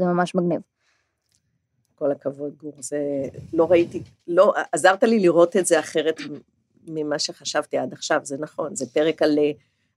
[0.00, 0.60] זה ממש מגניב.
[1.98, 2.72] כל הכבוד, גור.
[2.78, 2.98] זה,
[3.52, 6.16] לא ראיתי, לא, עזרת לי לראות את זה אחרת
[6.88, 9.38] ממה שחשבתי עד עכשיו, זה נכון, זה פרק על,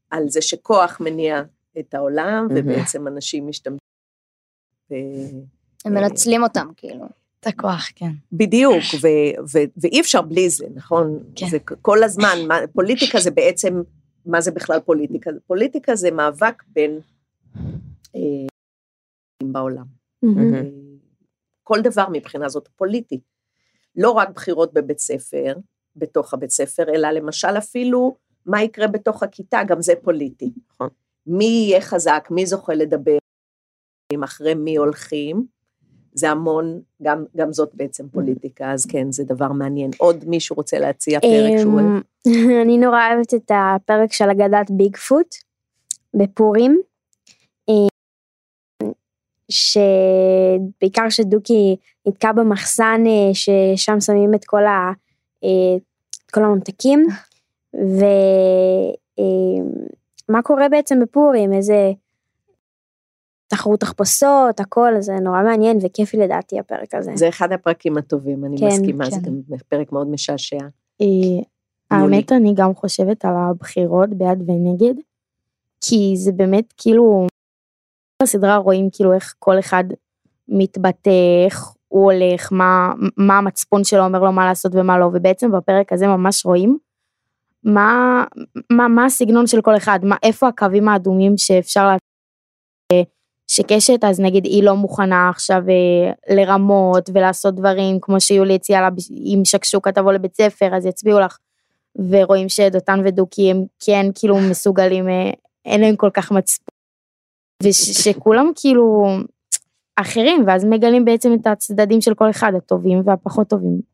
[0.10, 1.42] על זה שכוח מניע
[1.80, 2.48] את העולם.
[2.56, 3.78] ובעצם אנשים משתמשים.
[4.92, 4.96] ו-
[5.86, 7.06] הם מנצלים אותם כאילו.
[7.40, 8.12] את הכוח, כן.
[8.32, 11.24] בדיוק, ו- ו- ואי אפשר בלי זה, נכון?
[11.36, 11.50] כן.
[11.50, 13.82] זה כל הזמן, מה, פוליטיקה זה בעצם,
[14.26, 15.32] מה זה בכלל פוליטיקה?
[15.48, 17.00] פוליטיקה זה מאבק בין
[18.16, 18.22] אה,
[19.44, 19.86] בעולם.
[20.24, 20.81] מהמם.
[21.64, 23.20] כל דבר מבחינה זאת פוליטי.
[23.96, 25.54] לא רק בחירות בבית ספר,
[25.96, 30.52] בתוך הבית ספר, אלא למשל אפילו מה יקרה בתוך הכיתה, גם זה פוליטי.
[30.74, 30.90] נכון.
[31.28, 33.18] מי יהיה חזק, מי זוכה לדבר,
[34.24, 35.46] אחרי מי הולכים,
[36.14, 39.92] זה המון, גם, גם זאת בעצם פוליטיקה, אז כן, זה דבר מעניין.
[39.98, 41.86] עוד מישהו רוצה להציע פרק שהוא אוהב?
[41.86, 42.02] אמ,
[42.64, 45.36] אני נורא אוהבת את הפרק של אגדת ביגפוט
[46.14, 46.82] בפורים,
[49.52, 51.76] שבעיקר שדוקי
[52.08, 54.92] נתקע במחסן אה, ששם שמים את כל, ה,
[55.44, 55.78] אה,
[56.26, 57.08] את כל הממתקים,
[59.18, 61.92] ומה קורה בעצם בפורים, איזה
[63.48, 67.12] תחרות תחפושות, הכל, זה נורא מעניין וכיפי לדעתי הפרק הזה.
[67.16, 69.32] זה אחד הפרקים הטובים, אני כן, מסכימה, זה כן.
[69.32, 70.58] גם פרק מאוד משעשע.
[71.02, 71.08] אה,
[71.92, 74.94] האמת, אני גם חושבת על הבחירות בעד ונגד,
[75.82, 77.28] כי זה באמת כאילו,
[78.22, 79.84] בסדרה רואים כאילו איך כל אחד
[80.48, 85.52] מתבטא, איך הוא הולך, מה, מה המצפון שלו אומר לו מה לעשות ומה לא, ובעצם
[85.52, 86.78] בפרק הזה ממש רואים
[87.64, 88.24] מה,
[88.70, 92.02] מה, מה הסגנון של כל אחד, מה, איפה הקווים האדומים שאפשר לעשות.
[93.52, 98.90] שקשת, אז נגיד היא לא מוכנה עכשיו אה, לרמות ולעשות דברים כמו שיולי הציעה לה,
[99.10, 101.38] אם שקשוקה תבוא לבית ספר אז יצביעו לך.
[102.10, 105.32] ורואים שדותן ודוקי הם כן כאילו מסוגלים, אה,
[105.66, 106.71] אין להם כל כך מצפון.
[107.64, 109.08] ושכולם כאילו
[109.96, 113.92] אחרים, ואז מגלים בעצם את הצדדים של כל אחד, הטובים והפחות טובים.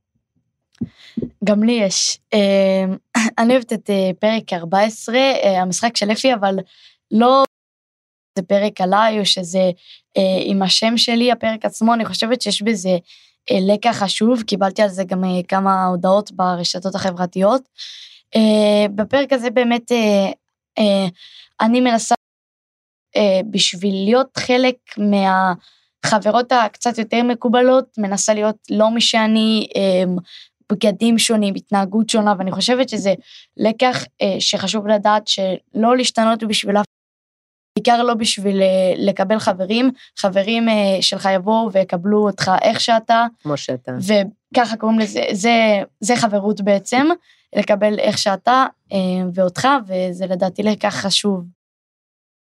[1.43, 2.19] גם לי יש.
[2.33, 2.85] אה,
[3.39, 6.55] אני אוהבת את אה, פרק 14, אה, המשחק של אפי, אבל
[7.11, 7.43] לא
[8.37, 9.71] זה פרק עליי, או שזה
[10.45, 12.97] עם השם שלי, הפרק עצמו, אני חושבת שיש בזה
[13.51, 17.61] לקח חשוב, קיבלתי על זה גם כמה הודעות ברשתות החברתיות.
[18.95, 19.91] בפרק הזה באמת
[21.61, 22.15] אני מנסה
[23.51, 30.03] בשביל להיות חלק מהחברות הקצת יותר מקובלות, מנסה להיות לא מי שאני, אה,
[30.71, 33.13] בגדים שונים, התנהגות שונה, ואני חושבת שזה
[33.57, 36.85] לקח אה, שחשוב לדעת שלא להשתנות בשביל אף
[37.77, 43.57] בעיקר לא בשביל אה, לקבל חברים, חברים אה, שלך יבואו ויקבלו אותך איך שאתה, כמו
[43.57, 43.91] שאתה.
[44.01, 47.07] וככה קוראים לזה, זה, זה חברות בעצם,
[47.55, 48.97] לקבל איך שאתה אה,
[49.33, 51.56] ואותך, וזה לדעתי לקח חשוב.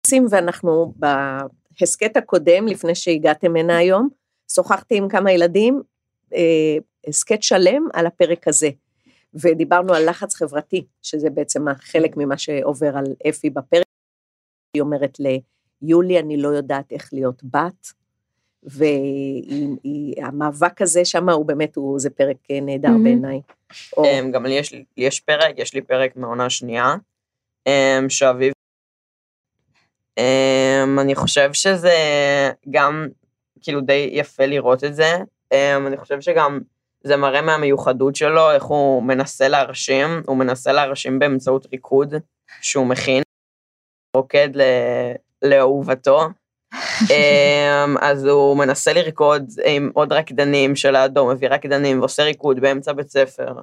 [0.06, 4.10] מקסים, ואנחנו בהסכת הקודם, לפני שהגעתם הנה היום,
[4.52, 5.82] שוחחתי עם כמה ילדים,
[6.34, 8.70] אה, הסכת שלם על הפרק הזה.
[9.34, 13.86] ודיברנו על לחץ חברתי, שזה בעצם חלק ממה שעובר על אפי בפרק.
[14.74, 17.88] היא אומרת ליולי, אני לא יודעת איך להיות בת,
[20.24, 23.04] והמאבק הזה שם הוא באמת, הוא, זה פרק נהדר מהמם.
[23.04, 23.42] בעיניי.
[23.98, 26.96] או- אמ, גם לי יש, יש פרק, יש לי פרק מהעונה השנייה,
[27.68, 28.55] אמ, שאביב...
[30.18, 31.94] אמ, אני חושב שזה
[32.70, 33.08] גם,
[33.62, 35.18] כאילו די יפה לראות את זה.
[35.52, 36.60] אמ, אני חושב שגם
[37.04, 42.14] זה מראה מהמיוחדות שלו, איך הוא מנסה להרשים, הוא מנסה להרשים באמצעות ריקוד
[42.62, 43.24] שהוא מכין,
[44.16, 46.28] רוקד ל- לאהובתו.
[47.12, 53.10] אמ, אז הוא מנסה לרקוד עם עוד רקדנים שלידו, מביא רקדנים ועושה ריקוד באמצע בית
[53.10, 53.54] ספר.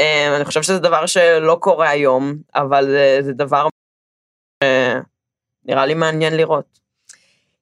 [0.00, 3.68] אמ, אני חושב שזה דבר שלא קורה היום, אבל זה, זה דבר
[5.64, 6.80] שנראה לי מעניין לראות.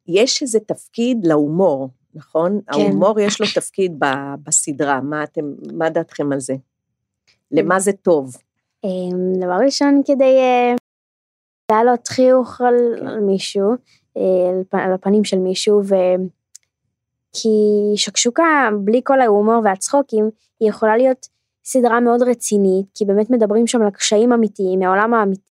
[0.06, 2.60] יש איזה תפקיד להומור, נכון?
[2.66, 2.72] כן.
[2.80, 6.54] ההומור יש לו תפקיד ב- בסדרה, מה אתם, מה דעתכם על זה?
[7.52, 8.36] למה זה טוב?
[8.84, 10.74] אמ, דבר ראשון, כדי אה,
[11.72, 13.06] להעלות חיוך על, כן.
[13.06, 13.70] על מישהו,
[14.16, 15.94] אה, על פ- על הפנים של מישהו, ו...
[17.32, 17.48] כי
[17.96, 20.30] שקשוקה, בלי כל ההומור והצחוקים,
[20.60, 21.26] היא יכולה להיות
[21.64, 25.50] סדרה מאוד רצינית, כי באמת מדברים שם על קשיים אמיתיים, מהעולם האמיתי.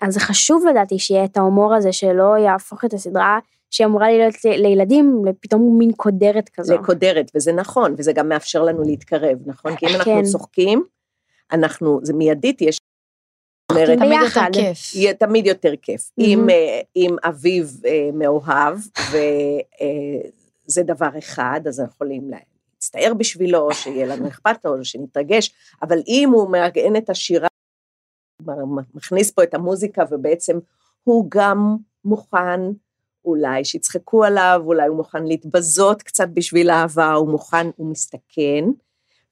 [0.00, 3.38] אז זה חשוב לדעתי שיהיה את ההומור הזה, שלא יהפוך את הסדרה
[3.70, 6.74] שהיא אמורה להיות לילדים, פתאום מין קודרת כזו.
[6.74, 9.76] לקודרת, וזה נכון, וזה גם מאפשר לנו להתקרב, נכון?
[9.76, 10.22] כי אם אנחנו כן.
[10.24, 10.84] צוחקים,
[11.52, 12.78] אנחנו, זה מיידית, יש...
[13.72, 14.20] אומרת, תמיד.
[14.22, 14.94] יותר כיף.
[14.94, 16.10] יהיה תמיד יותר כיף.
[16.18, 16.32] מהמם.
[16.32, 18.78] אם, אה, אם אביו אה, מאוהב,
[19.10, 25.54] וזה דבר אחד, אז אנחנו יכולים להצטער בשבילו, או שיהיה לנו אכפת לו, או שנתרגש,
[25.82, 27.48] אבל אם הוא מארגן את השירה,
[28.94, 30.58] מכניס פה את המוזיקה, ובעצם
[31.04, 32.60] הוא גם מוכן,
[33.24, 38.64] אולי שיצחקו עליו, אולי הוא מוכן להתבזות קצת בשביל אהבה, הוא מוכן, הוא מסתכן,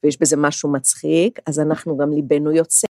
[0.02, 2.86] ויש בזה משהו מצחיק, אז אנחנו גם ליבנו יוצא.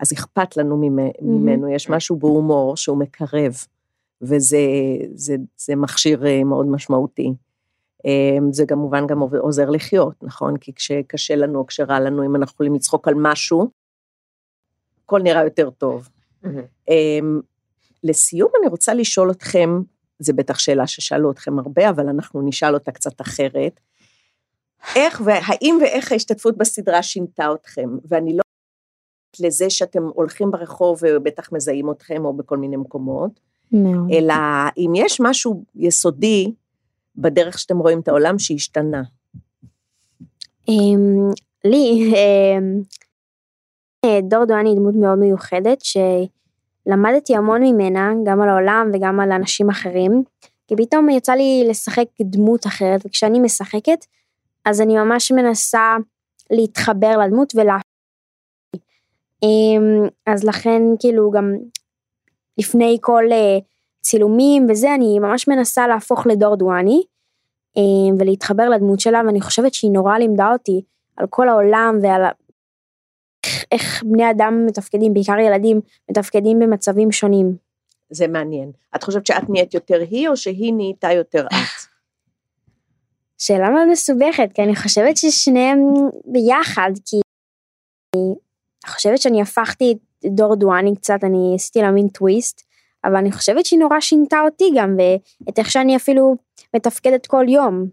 [0.00, 3.54] אז אכפת לנו ממ- ממנו, יש משהו בהומור שהוא מקרב,
[4.22, 4.58] וזה
[5.14, 7.34] זה, זה מכשיר אה, מאוד משמעותי.
[8.06, 10.56] אה, זה כמובן גם עוזר לחיות, נכון?
[10.56, 13.70] כי כשקשה לנו כשרע לנו, אם אנחנו יכולים לצחוק על משהו,
[15.04, 16.08] הכל נראה יותר טוב.
[16.88, 17.18] אה,
[18.04, 19.80] לסיום, אני רוצה לשאול אתכם,
[20.18, 23.80] זו בטח שאלה ששאלו אתכם הרבה, אבל אנחנו נשאל אותה קצת אחרת.
[24.96, 27.88] איך והאם ואיך ההשתתפות בסדרה שינתה אתכם?
[28.08, 28.42] ואני לא
[29.40, 33.40] לזה שאתם הולכים ברחוב ובטח מזהים אתכם או בכל מיני מקומות,
[33.72, 34.10] מאוד.
[34.12, 34.34] אלא
[34.76, 36.52] אם יש משהו יסודי
[37.16, 39.02] בדרך שאתם רואים את העולם שהשתנה.
[40.68, 41.30] אמ,
[41.64, 42.82] לי, אמ,
[44.22, 49.70] דור דואני היא דמות מאוד מיוחדת, שלמדתי המון ממנה, גם על העולם וגם על אנשים
[49.70, 50.22] אחרים,
[50.66, 54.04] כי פתאום יצא לי לשחק דמות אחרת, וכשאני משחקת,
[54.64, 55.96] אז אני ממש מנסה
[56.50, 57.78] להתחבר לדמות ולה...
[59.42, 61.52] אמ, אז לכן, כאילו, גם
[62.58, 63.58] לפני כל אה,
[64.00, 67.02] צילומים וזה, אני ממש מנסה להפוך לדור דואני,
[67.76, 70.82] אמ, ולהתחבר לדמות שלה, ואני חושבת שהיא נורא לימדה אותי
[71.16, 72.22] על כל העולם ועל
[73.44, 75.80] איך, איך בני אדם מתפקדים, בעיקר ילדים,
[76.10, 77.56] מתפקדים במצבים שונים.
[78.10, 78.72] זה מעניין.
[78.96, 81.52] את חושבת שאת נהיית יותר היא, או שהיא נהייתה יותר את?
[83.44, 85.78] שאלה מאוד מסובכת, כי אני חושבת ששניהם
[86.24, 87.20] ביחד, כי
[88.16, 88.34] אני
[88.86, 89.92] חושבת שאני הפכתי
[90.26, 92.62] את דור דואני קצת, אני עשיתי לה מין טוויסט,
[93.04, 94.96] אבל אני חושבת שהיא נורא שינתה אותי גם,
[95.46, 96.36] ואת איך שאני אפילו
[96.76, 97.86] מתפקדת כל יום.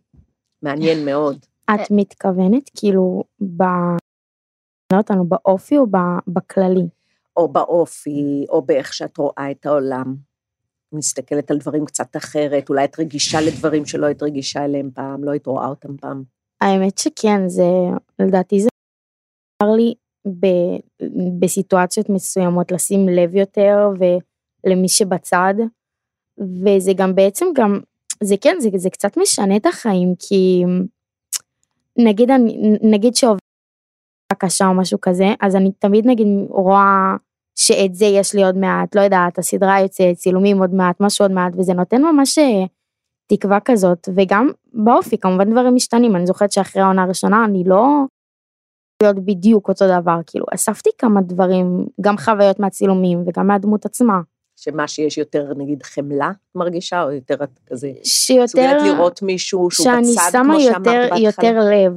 [0.62, 1.46] מעניין מאוד.
[1.76, 3.24] את מתכוונת כאילו
[3.58, 3.64] ב...
[4.98, 5.86] אותנו באופי או
[6.28, 6.88] בכללי?
[7.38, 10.16] או באופי, או באיך שאת רואה את העולם.
[10.94, 15.32] מסתכלת על דברים קצת אחרת, אולי את רגישה לדברים שלא היית רגישה אליהם פעם, לא
[15.32, 16.24] היית רואה אותם פעם.
[16.62, 17.64] האמת שכן, זה,
[18.20, 18.70] לדעתי זה
[19.64, 19.94] עזר לי
[20.40, 20.48] ב,
[21.40, 25.54] בסיטואציות מסוימות לשים לב יותר ולמי שבצד,
[26.38, 27.80] וזה גם בעצם גם,
[28.24, 30.64] זה כן, זה, זה קצת משנה את החיים, כי
[31.98, 32.32] נגיד,
[32.82, 33.51] נגיד שעובדת
[34.34, 37.16] קשה או משהו כזה, אז אני תמיד נגיד רואה
[37.56, 41.32] שאת זה יש לי עוד מעט, לא יודעת, הסדרה יוצאת, צילומים עוד מעט, משהו עוד
[41.32, 42.66] מעט, וזה נותן ממש אה,
[43.28, 47.86] תקווה כזאת, וגם באופי, כמובן דברים משתנים, אני זוכרת שאחרי העונה הראשונה אני לא
[49.04, 54.22] להיות בדיוק אותו דבר, כאילו, אספתי כמה דברים, גם חוויות מהצילומים וגם מהדמות עצמה,
[54.56, 59.84] שמה שיש יותר, נגיד, חמלה, מרגישה, או יותר את כזה, שיותר, מסוגלת לראות מישהו שהוא
[59.86, 61.20] שאני בצד, שמה כמו שאמרת בהתחלה?
[61.20, 61.94] יותר לב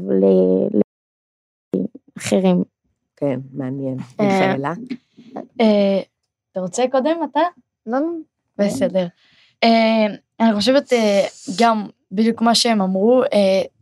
[2.17, 2.63] לאחרים.
[3.17, 3.97] כן, מעניין.
[4.21, 4.73] אה, מיכאלה?
[5.61, 6.01] אה,
[6.53, 7.41] אתה רוצה קודם אתה?
[7.87, 8.07] לא, לא.
[8.59, 9.07] בסדר.
[9.65, 10.07] אה,
[10.41, 10.93] אני חושבת
[11.59, 13.23] גם בדיוק מה שהם אמרו,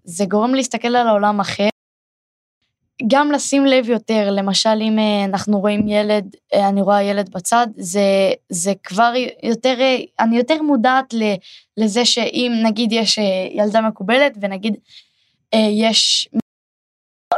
[0.04, 1.68] זה גורם להסתכל על העולם אחר.
[3.06, 8.00] גם לשים לב יותר, למשל אם אנחנו רואים ילד, אני רואה ילד בצד, זה,
[8.48, 9.12] זה כבר
[9.42, 9.78] יותר,
[10.20, 11.34] אני יותר מודעת ל-
[11.76, 13.18] לזה שאם נגיד יש
[13.52, 14.76] ילדה מקובלת ונגיד
[15.54, 16.28] יש,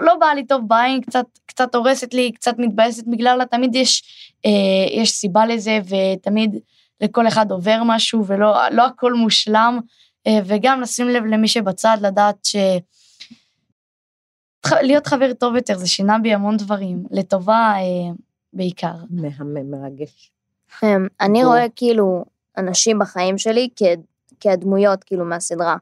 [0.01, 4.03] לא, בא לי טוב בעין, קצת, קצת הורסת לי, קצת מתבאסת בגללה, תמיד יש,
[4.47, 6.57] אה, יש סיבה לזה ותמיד
[7.01, 9.81] לכל אחד עובר משהו ולא לא הכל מושלם,
[10.27, 12.57] אה, וגם לשים לב למי שבצד, לדעת ש...
[14.73, 18.13] להיות חבר טוב יותר, זה שינה בי המון דברים, לטובה אה,
[18.53, 18.95] בעיקר.
[19.11, 20.31] מהמם, מרגש.
[21.21, 21.45] אני.
[21.45, 22.25] רואה כאילו
[22.57, 23.83] אנשים בחיים שלי כ-
[24.41, 25.77] כהדמויות כאילו מהסדרה.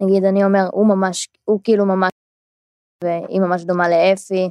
[0.00, 2.10] נגיד אני אומר, הוא ממש, הוא כאילו ממש,
[3.02, 4.50] והיא ממש דומה לאפי,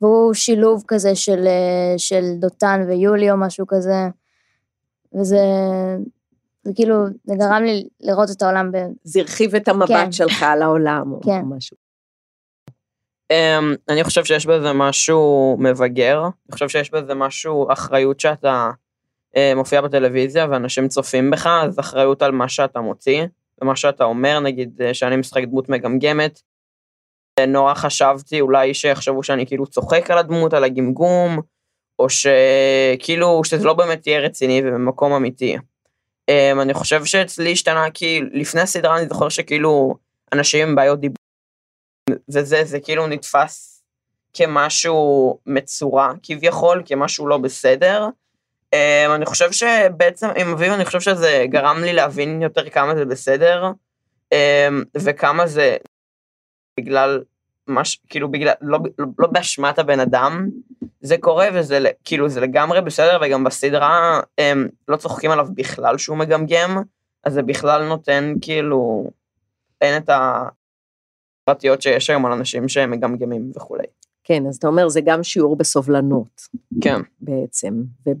[0.00, 4.08] והוא שילוב כזה של, אה, של דותן ויולי או משהו כזה,
[5.14, 5.44] וזה,
[6.62, 6.94] זה כאילו,
[7.24, 8.76] זה גרם לי לראות את העולם ב...
[9.04, 10.12] זה הרחיב את המבט כן.
[10.12, 11.40] שלך על העולם, או כן.
[11.44, 11.76] משהו.
[13.32, 18.70] Um, אני חושב שיש בזה משהו מבגר, אני חושב שיש בזה משהו, אחריות שאתה
[19.34, 23.22] uh, מופיע בטלוויזיה ואנשים צופים בך, אז אחריות על מה שאתה מוציא
[23.62, 26.42] ומה שאתה אומר, נגיד uh, שאני משחק דמות מגמגמת.
[27.46, 31.40] נורא חשבתי אולי שיחשבו שאני כאילו צוחק על הדמות, על הגמגום,
[31.98, 35.56] או שכאילו שזה לא באמת יהיה רציני ובמקום אמיתי.
[36.28, 39.94] אמ, אני חושב שאצלי השתנה כי לפני הסדרה אני זוכר שכאילו
[40.32, 41.16] אנשים עם בעיות דיבור,
[42.28, 43.82] וזה, זה כאילו נתפס
[44.34, 48.06] כמשהו מצורע כביכול, כמשהו לא בסדר.
[48.72, 53.04] אמ, אני חושב שבעצם עם אביב אני חושב שזה גרם לי להבין יותר כמה זה
[53.04, 53.64] בסדר,
[54.32, 55.76] אמ, וכמה זה
[56.78, 57.22] בגלל,
[57.68, 60.48] מש, כאילו בגלל, לא, לא, לא באשמת הבן אדם,
[61.00, 66.16] זה קורה וזה כאילו זה לגמרי בסדר, וגם בסדרה הם לא צוחקים עליו בכלל שהוא
[66.16, 66.82] מגמגם,
[67.24, 69.10] אז זה בכלל נותן כאילו,
[69.80, 70.10] אין את
[71.48, 73.86] הפרטיות שיש היום על אנשים שהם מגמגמים וכולי.
[74.24, 76.42] כן, אז אתה אומר, זה גם שיעור בסובלנות.
[76.80, 77.00] כן.
[77.20, 78.16] בעצם, וב,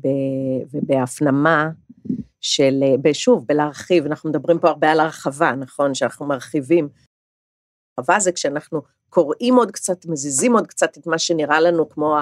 [0.72, 1.70] ובהפנמה
[2.40, 5.94] של, שוב, בלהרחיב, אנחנו מדברים פה הרבה על הרחבה, נכון?
[5.94, 6.88] שאנחנו מרחיבים.
[7.98, 12.16] הרחבה זה כשאנחנו קוראים עוד קצת, מזיזים עוד קצת את מה שנראה לנו כמו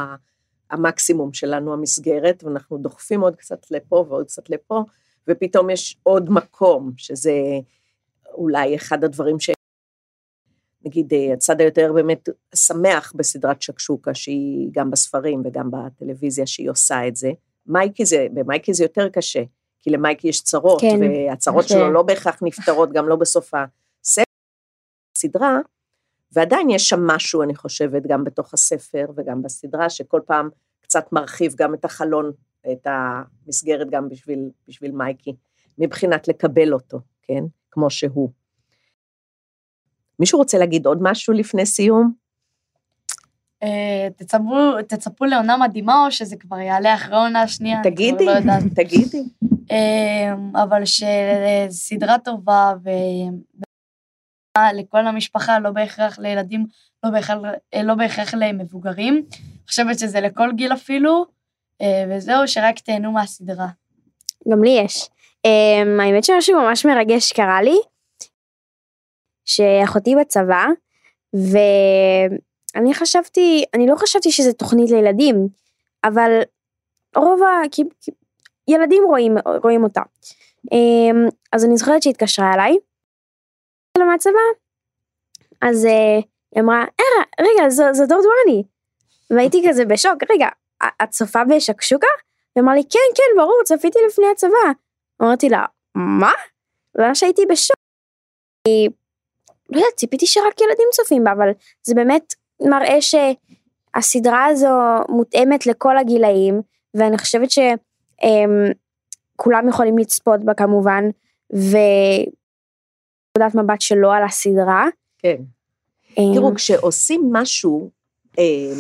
[0.71, 4.85] המקסימום שלנו, המסגרת, ואנחנו דוחפים עוד קצת לפה ועוד קצת לפה,
[5.29, 7.33] ופתאום יש עוד מקום, שזה
[8.35, 9.51] אולי אחד הדברים ש...
[10.85, 17.17] נגיד, הצד היותר באמת שמח בסדרת שקשוקה, שהיא גם בספרים וגם בטלוויזיה שהיא עושה את
[17.17, 17.31] זה.
[17.67, 19.43] מייקי זה, במייקי זה יותר קשה,
[19.81, 21.69] כי למייקי יש צרות, כן, והצרות okay.
[21.69, 23.55] שלו לא בהכרח נפתרות, גם לא בסוף
[25.17, 25.59] הסדרה,
[26.33, 30.49] ועדיין יש שם משהו, אני חושבת, גם בתוך הספר וגם בסדרה, שכל פעם
[30.81, 32.33] קצת מרחיב גם את החלון,
[32.73, 35.37] את המסגרת גם בשביל, בשביל מייקי,
[35.79, 37.45] מבחינת לקבל אותו, כן?
[37.71, 38.31] כמו שהוא.
[40.19, 42.13] מישהו רוצה להגיד עוד משהו לפני סיום?
[43.63, 47.81] אה, תצפו, תצפו לעונה מדהימה, או שזה כבר יעלה אחרי העונה השנייה?
[47.83, 49.23] תגידי, לא תגידי.
[49.71, 52.91] אה, אבל שסדרה טובה, ו...
[54.75, 56.67] לכל המשפחה, לא בהכרח לילדים,
[57.05, 57.39] לא בהכרח,
[57.85, 59.15] לא בהכרח למבוגרים.
[59.15, 61.25] אני חושבת שזה לכל גיל אפילו,
[61.83, 63.67] אה, וזהו, שרק תהנו מהסדרה.
[64.51, 65.09] גם לי יש.
[65.47, 67.77] אה, האמת שמשהו ממש מרגש קרה לי,
[69.45, 70.65] שאחותי בצבא,
[71.35, 75.49] ואני חשבתי, אני לא חשבתי שזה תוכנית לילדים,
[76.05, 76.41] אבל
[77.17, 77.63] רוב ה...
[78.69, 80.01] ילדים רואים, רואים אותה.
[80.73, 82.77] אה, אז אני זוכרת שהיא התקשרה אליי,
[84.17, 84.67] מהצבא.
[85.61, 85.89] אז uh,
[86.55, 88.63] היא אמרה, אה, רגע, זו, זו דור דואני.
[89.31, 90.49] והייתי כזה בשוק, רגע,
[91.03, 92.07] את צופה בשקשוקה?
[92.55, 94.73] היא אמרה לי, כן, כן, ברור, צפיתי לפני הצבא.
[95.23, 95.65] אמרתי לה,
[95.95, 96.33] מה?
[96.99, 97.77] ממש הייתי בשוק.
[98.67, 98.89] אני,
[99.71, 101.49] לא יודעת, ציפיתי שרק ילדים צופים בה, אבל
[101.83, 104.69] זה באמת מראה שהסדרה הזו
[105.09, 106.63] מותאמת לכל הגילאים,
[106.95, 107.49] ואני חושבת
[109.37, 111.05] שכולם יכולים לצפות בה כמובן,
[111.55, 111.77] ו...
[113.37, 114.87] נקודת מבט שלו על הסדרה.
[115.19, 115.43] כן.
[116.19, 117.91] אמ, תראו, כשעושים משהו
[118.39, 118.75] אמ,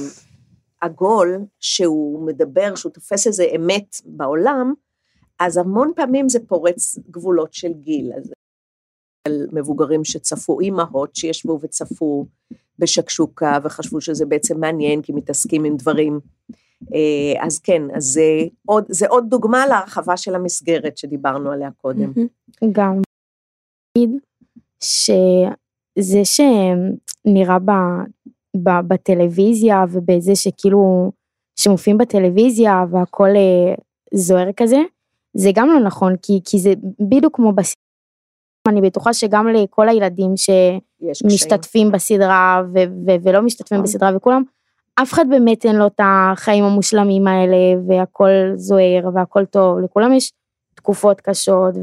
[0.81, 4.75] עגול, שהוא מדבר, שהוא תופס איזה אמת בעולם,
[5.39, 8.13] אז המון פעמים זה פורץ גבולות של גיל.
[8.17, 8.33] אז
[9.27, 12.27] על מבוגרים שצפו, אימהות שישבו וצפו
[12.79, 16.21] בשקשוקה וחשבו שזה בעצם מעניין כי מתעסקים עם דברים.
[16.95, 18.23] אה, אז כן, אז זה
[18.67, 22.13] עוד, זה עוד דוגמה להרחבה של המסגרת שדיברנו עליה קודם.
[22.73, 23.01] גם.
[24.85, 27.71] שזה שנראה ב,
[28.57, 31.13] ב, בטלוויזיה ובזה שכאילו,
[31.61, 33.75] שמופיעים בטלוויזיה והכל אה,
[34.15, 34.79] זוהר כזה,
[35.35, 36.73] זה גם לא נכון, כי, כי זה
[37.09, 37.83] בדיוק כמו בסדרה.
[38.69, 43.85] אני בטוחה שגם לכל הילדים שמשתתפים בסדרה ו- ו- ולא משתתפים נכון.
[43.85, 44.43] בסדרה וכולם,
[45.03, 47.57] אף אחד באמת אין לו את החיים המושלמים האלה
[47.89, 50.33] והכל זוהר והכל טוב, לכולם יש
[50.75, 51.75] תקופות קשות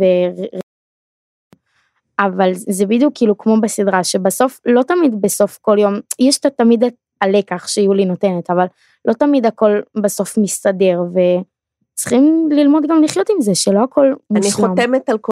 [2.20, 6.84] אבל זה בדיוק כאילו כמו בסדרה, שבסוף, לא תמיד בסוף כל יום, יש את תמיד
[6.84, 8.66] את הלקח שיולי נותנת, אבל
[9.06, 9.72] לא תמיד הכל
[10.04, 14.66] בסוף מסתדר, וצריכים ללמוד גם לחיות עם זה, שלא הכל מושלם.
[14.66, 15.32] אני חותמת על כל...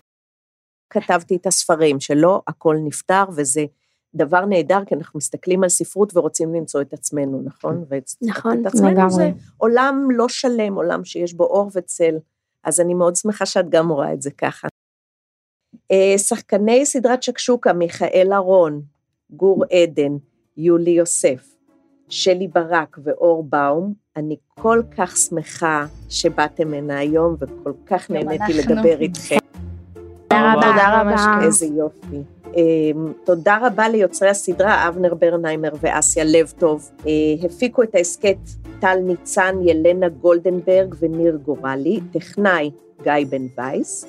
[0.89, 3.65] כתבתי את הספרים, שלא הכל נפתר, וזה
[4.15, 7.86] דבר נהדר, כי אנחנו מסתכלים על ספרות ורוצים למצוא את עצמנו, נכון?
[8.21, 9.09] נכון, לגמרי.
[9.09, 12.15] זה עולם לא שלם, עולם שיש בו אור וצל.
[12.63, 14.67] אז אני מאוד שמחה שאת גם רואה את זה ככה.
[15.91, 18.81] אה, שחקני סדרת שקשוקה, מיכאל אהרון,
[19.31, 20.17] גור עדן,
[20.57, 21.55] יולי יוסף,
[22.09, 28.99] שלי ברק ואור באום, אני כל כך שמחה שבאתם הנה היום וכל כך נהניתי לדבר
[29.01, 29.37] איתכם.
[29.93, 30.61] תודה רבה.
[30.61, 31.45] תודה רבה.
[31.45, 32.23] איזה יופי.
[32.55, 36.91] אמ, תודה רבה ליוצרי הסדרה, אבנר ברניימר ואסיה לב טוב.
[37.07, 37.11] אה,
[37.45, 38.37] הפיקו את ההסכת
[38.79, 42.71] טל ניצן, ילנה גולדנברג וניר גורלי, טכנאי
[43.03, 44.05] גיא בן וייס.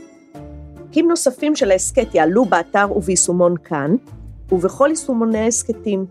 [0.92, 3.94] פרקים נוספים של ההסכת יעלו באתר וביישומון כאן,
[4.52, 6.06] ובכל יישומוני ההסכתים.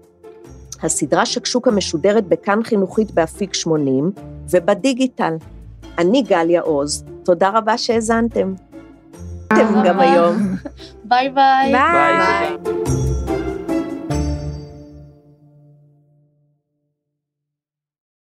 [0.84, 4.12] הסדרה שקשוקה משודרת בכאן חינוכית באפיק 80
[4.50, 5.34] ובדיגיטל.
[5.98, 8.54] אני גליה עוז, תודה רבה שהאזנתם.
[9.54, 10.36] שהגעתם גם היום.
[11.04, 11.72] ביי ביי.
[11.72, 12.58] ביי.
[12.62, 12.81] ביי.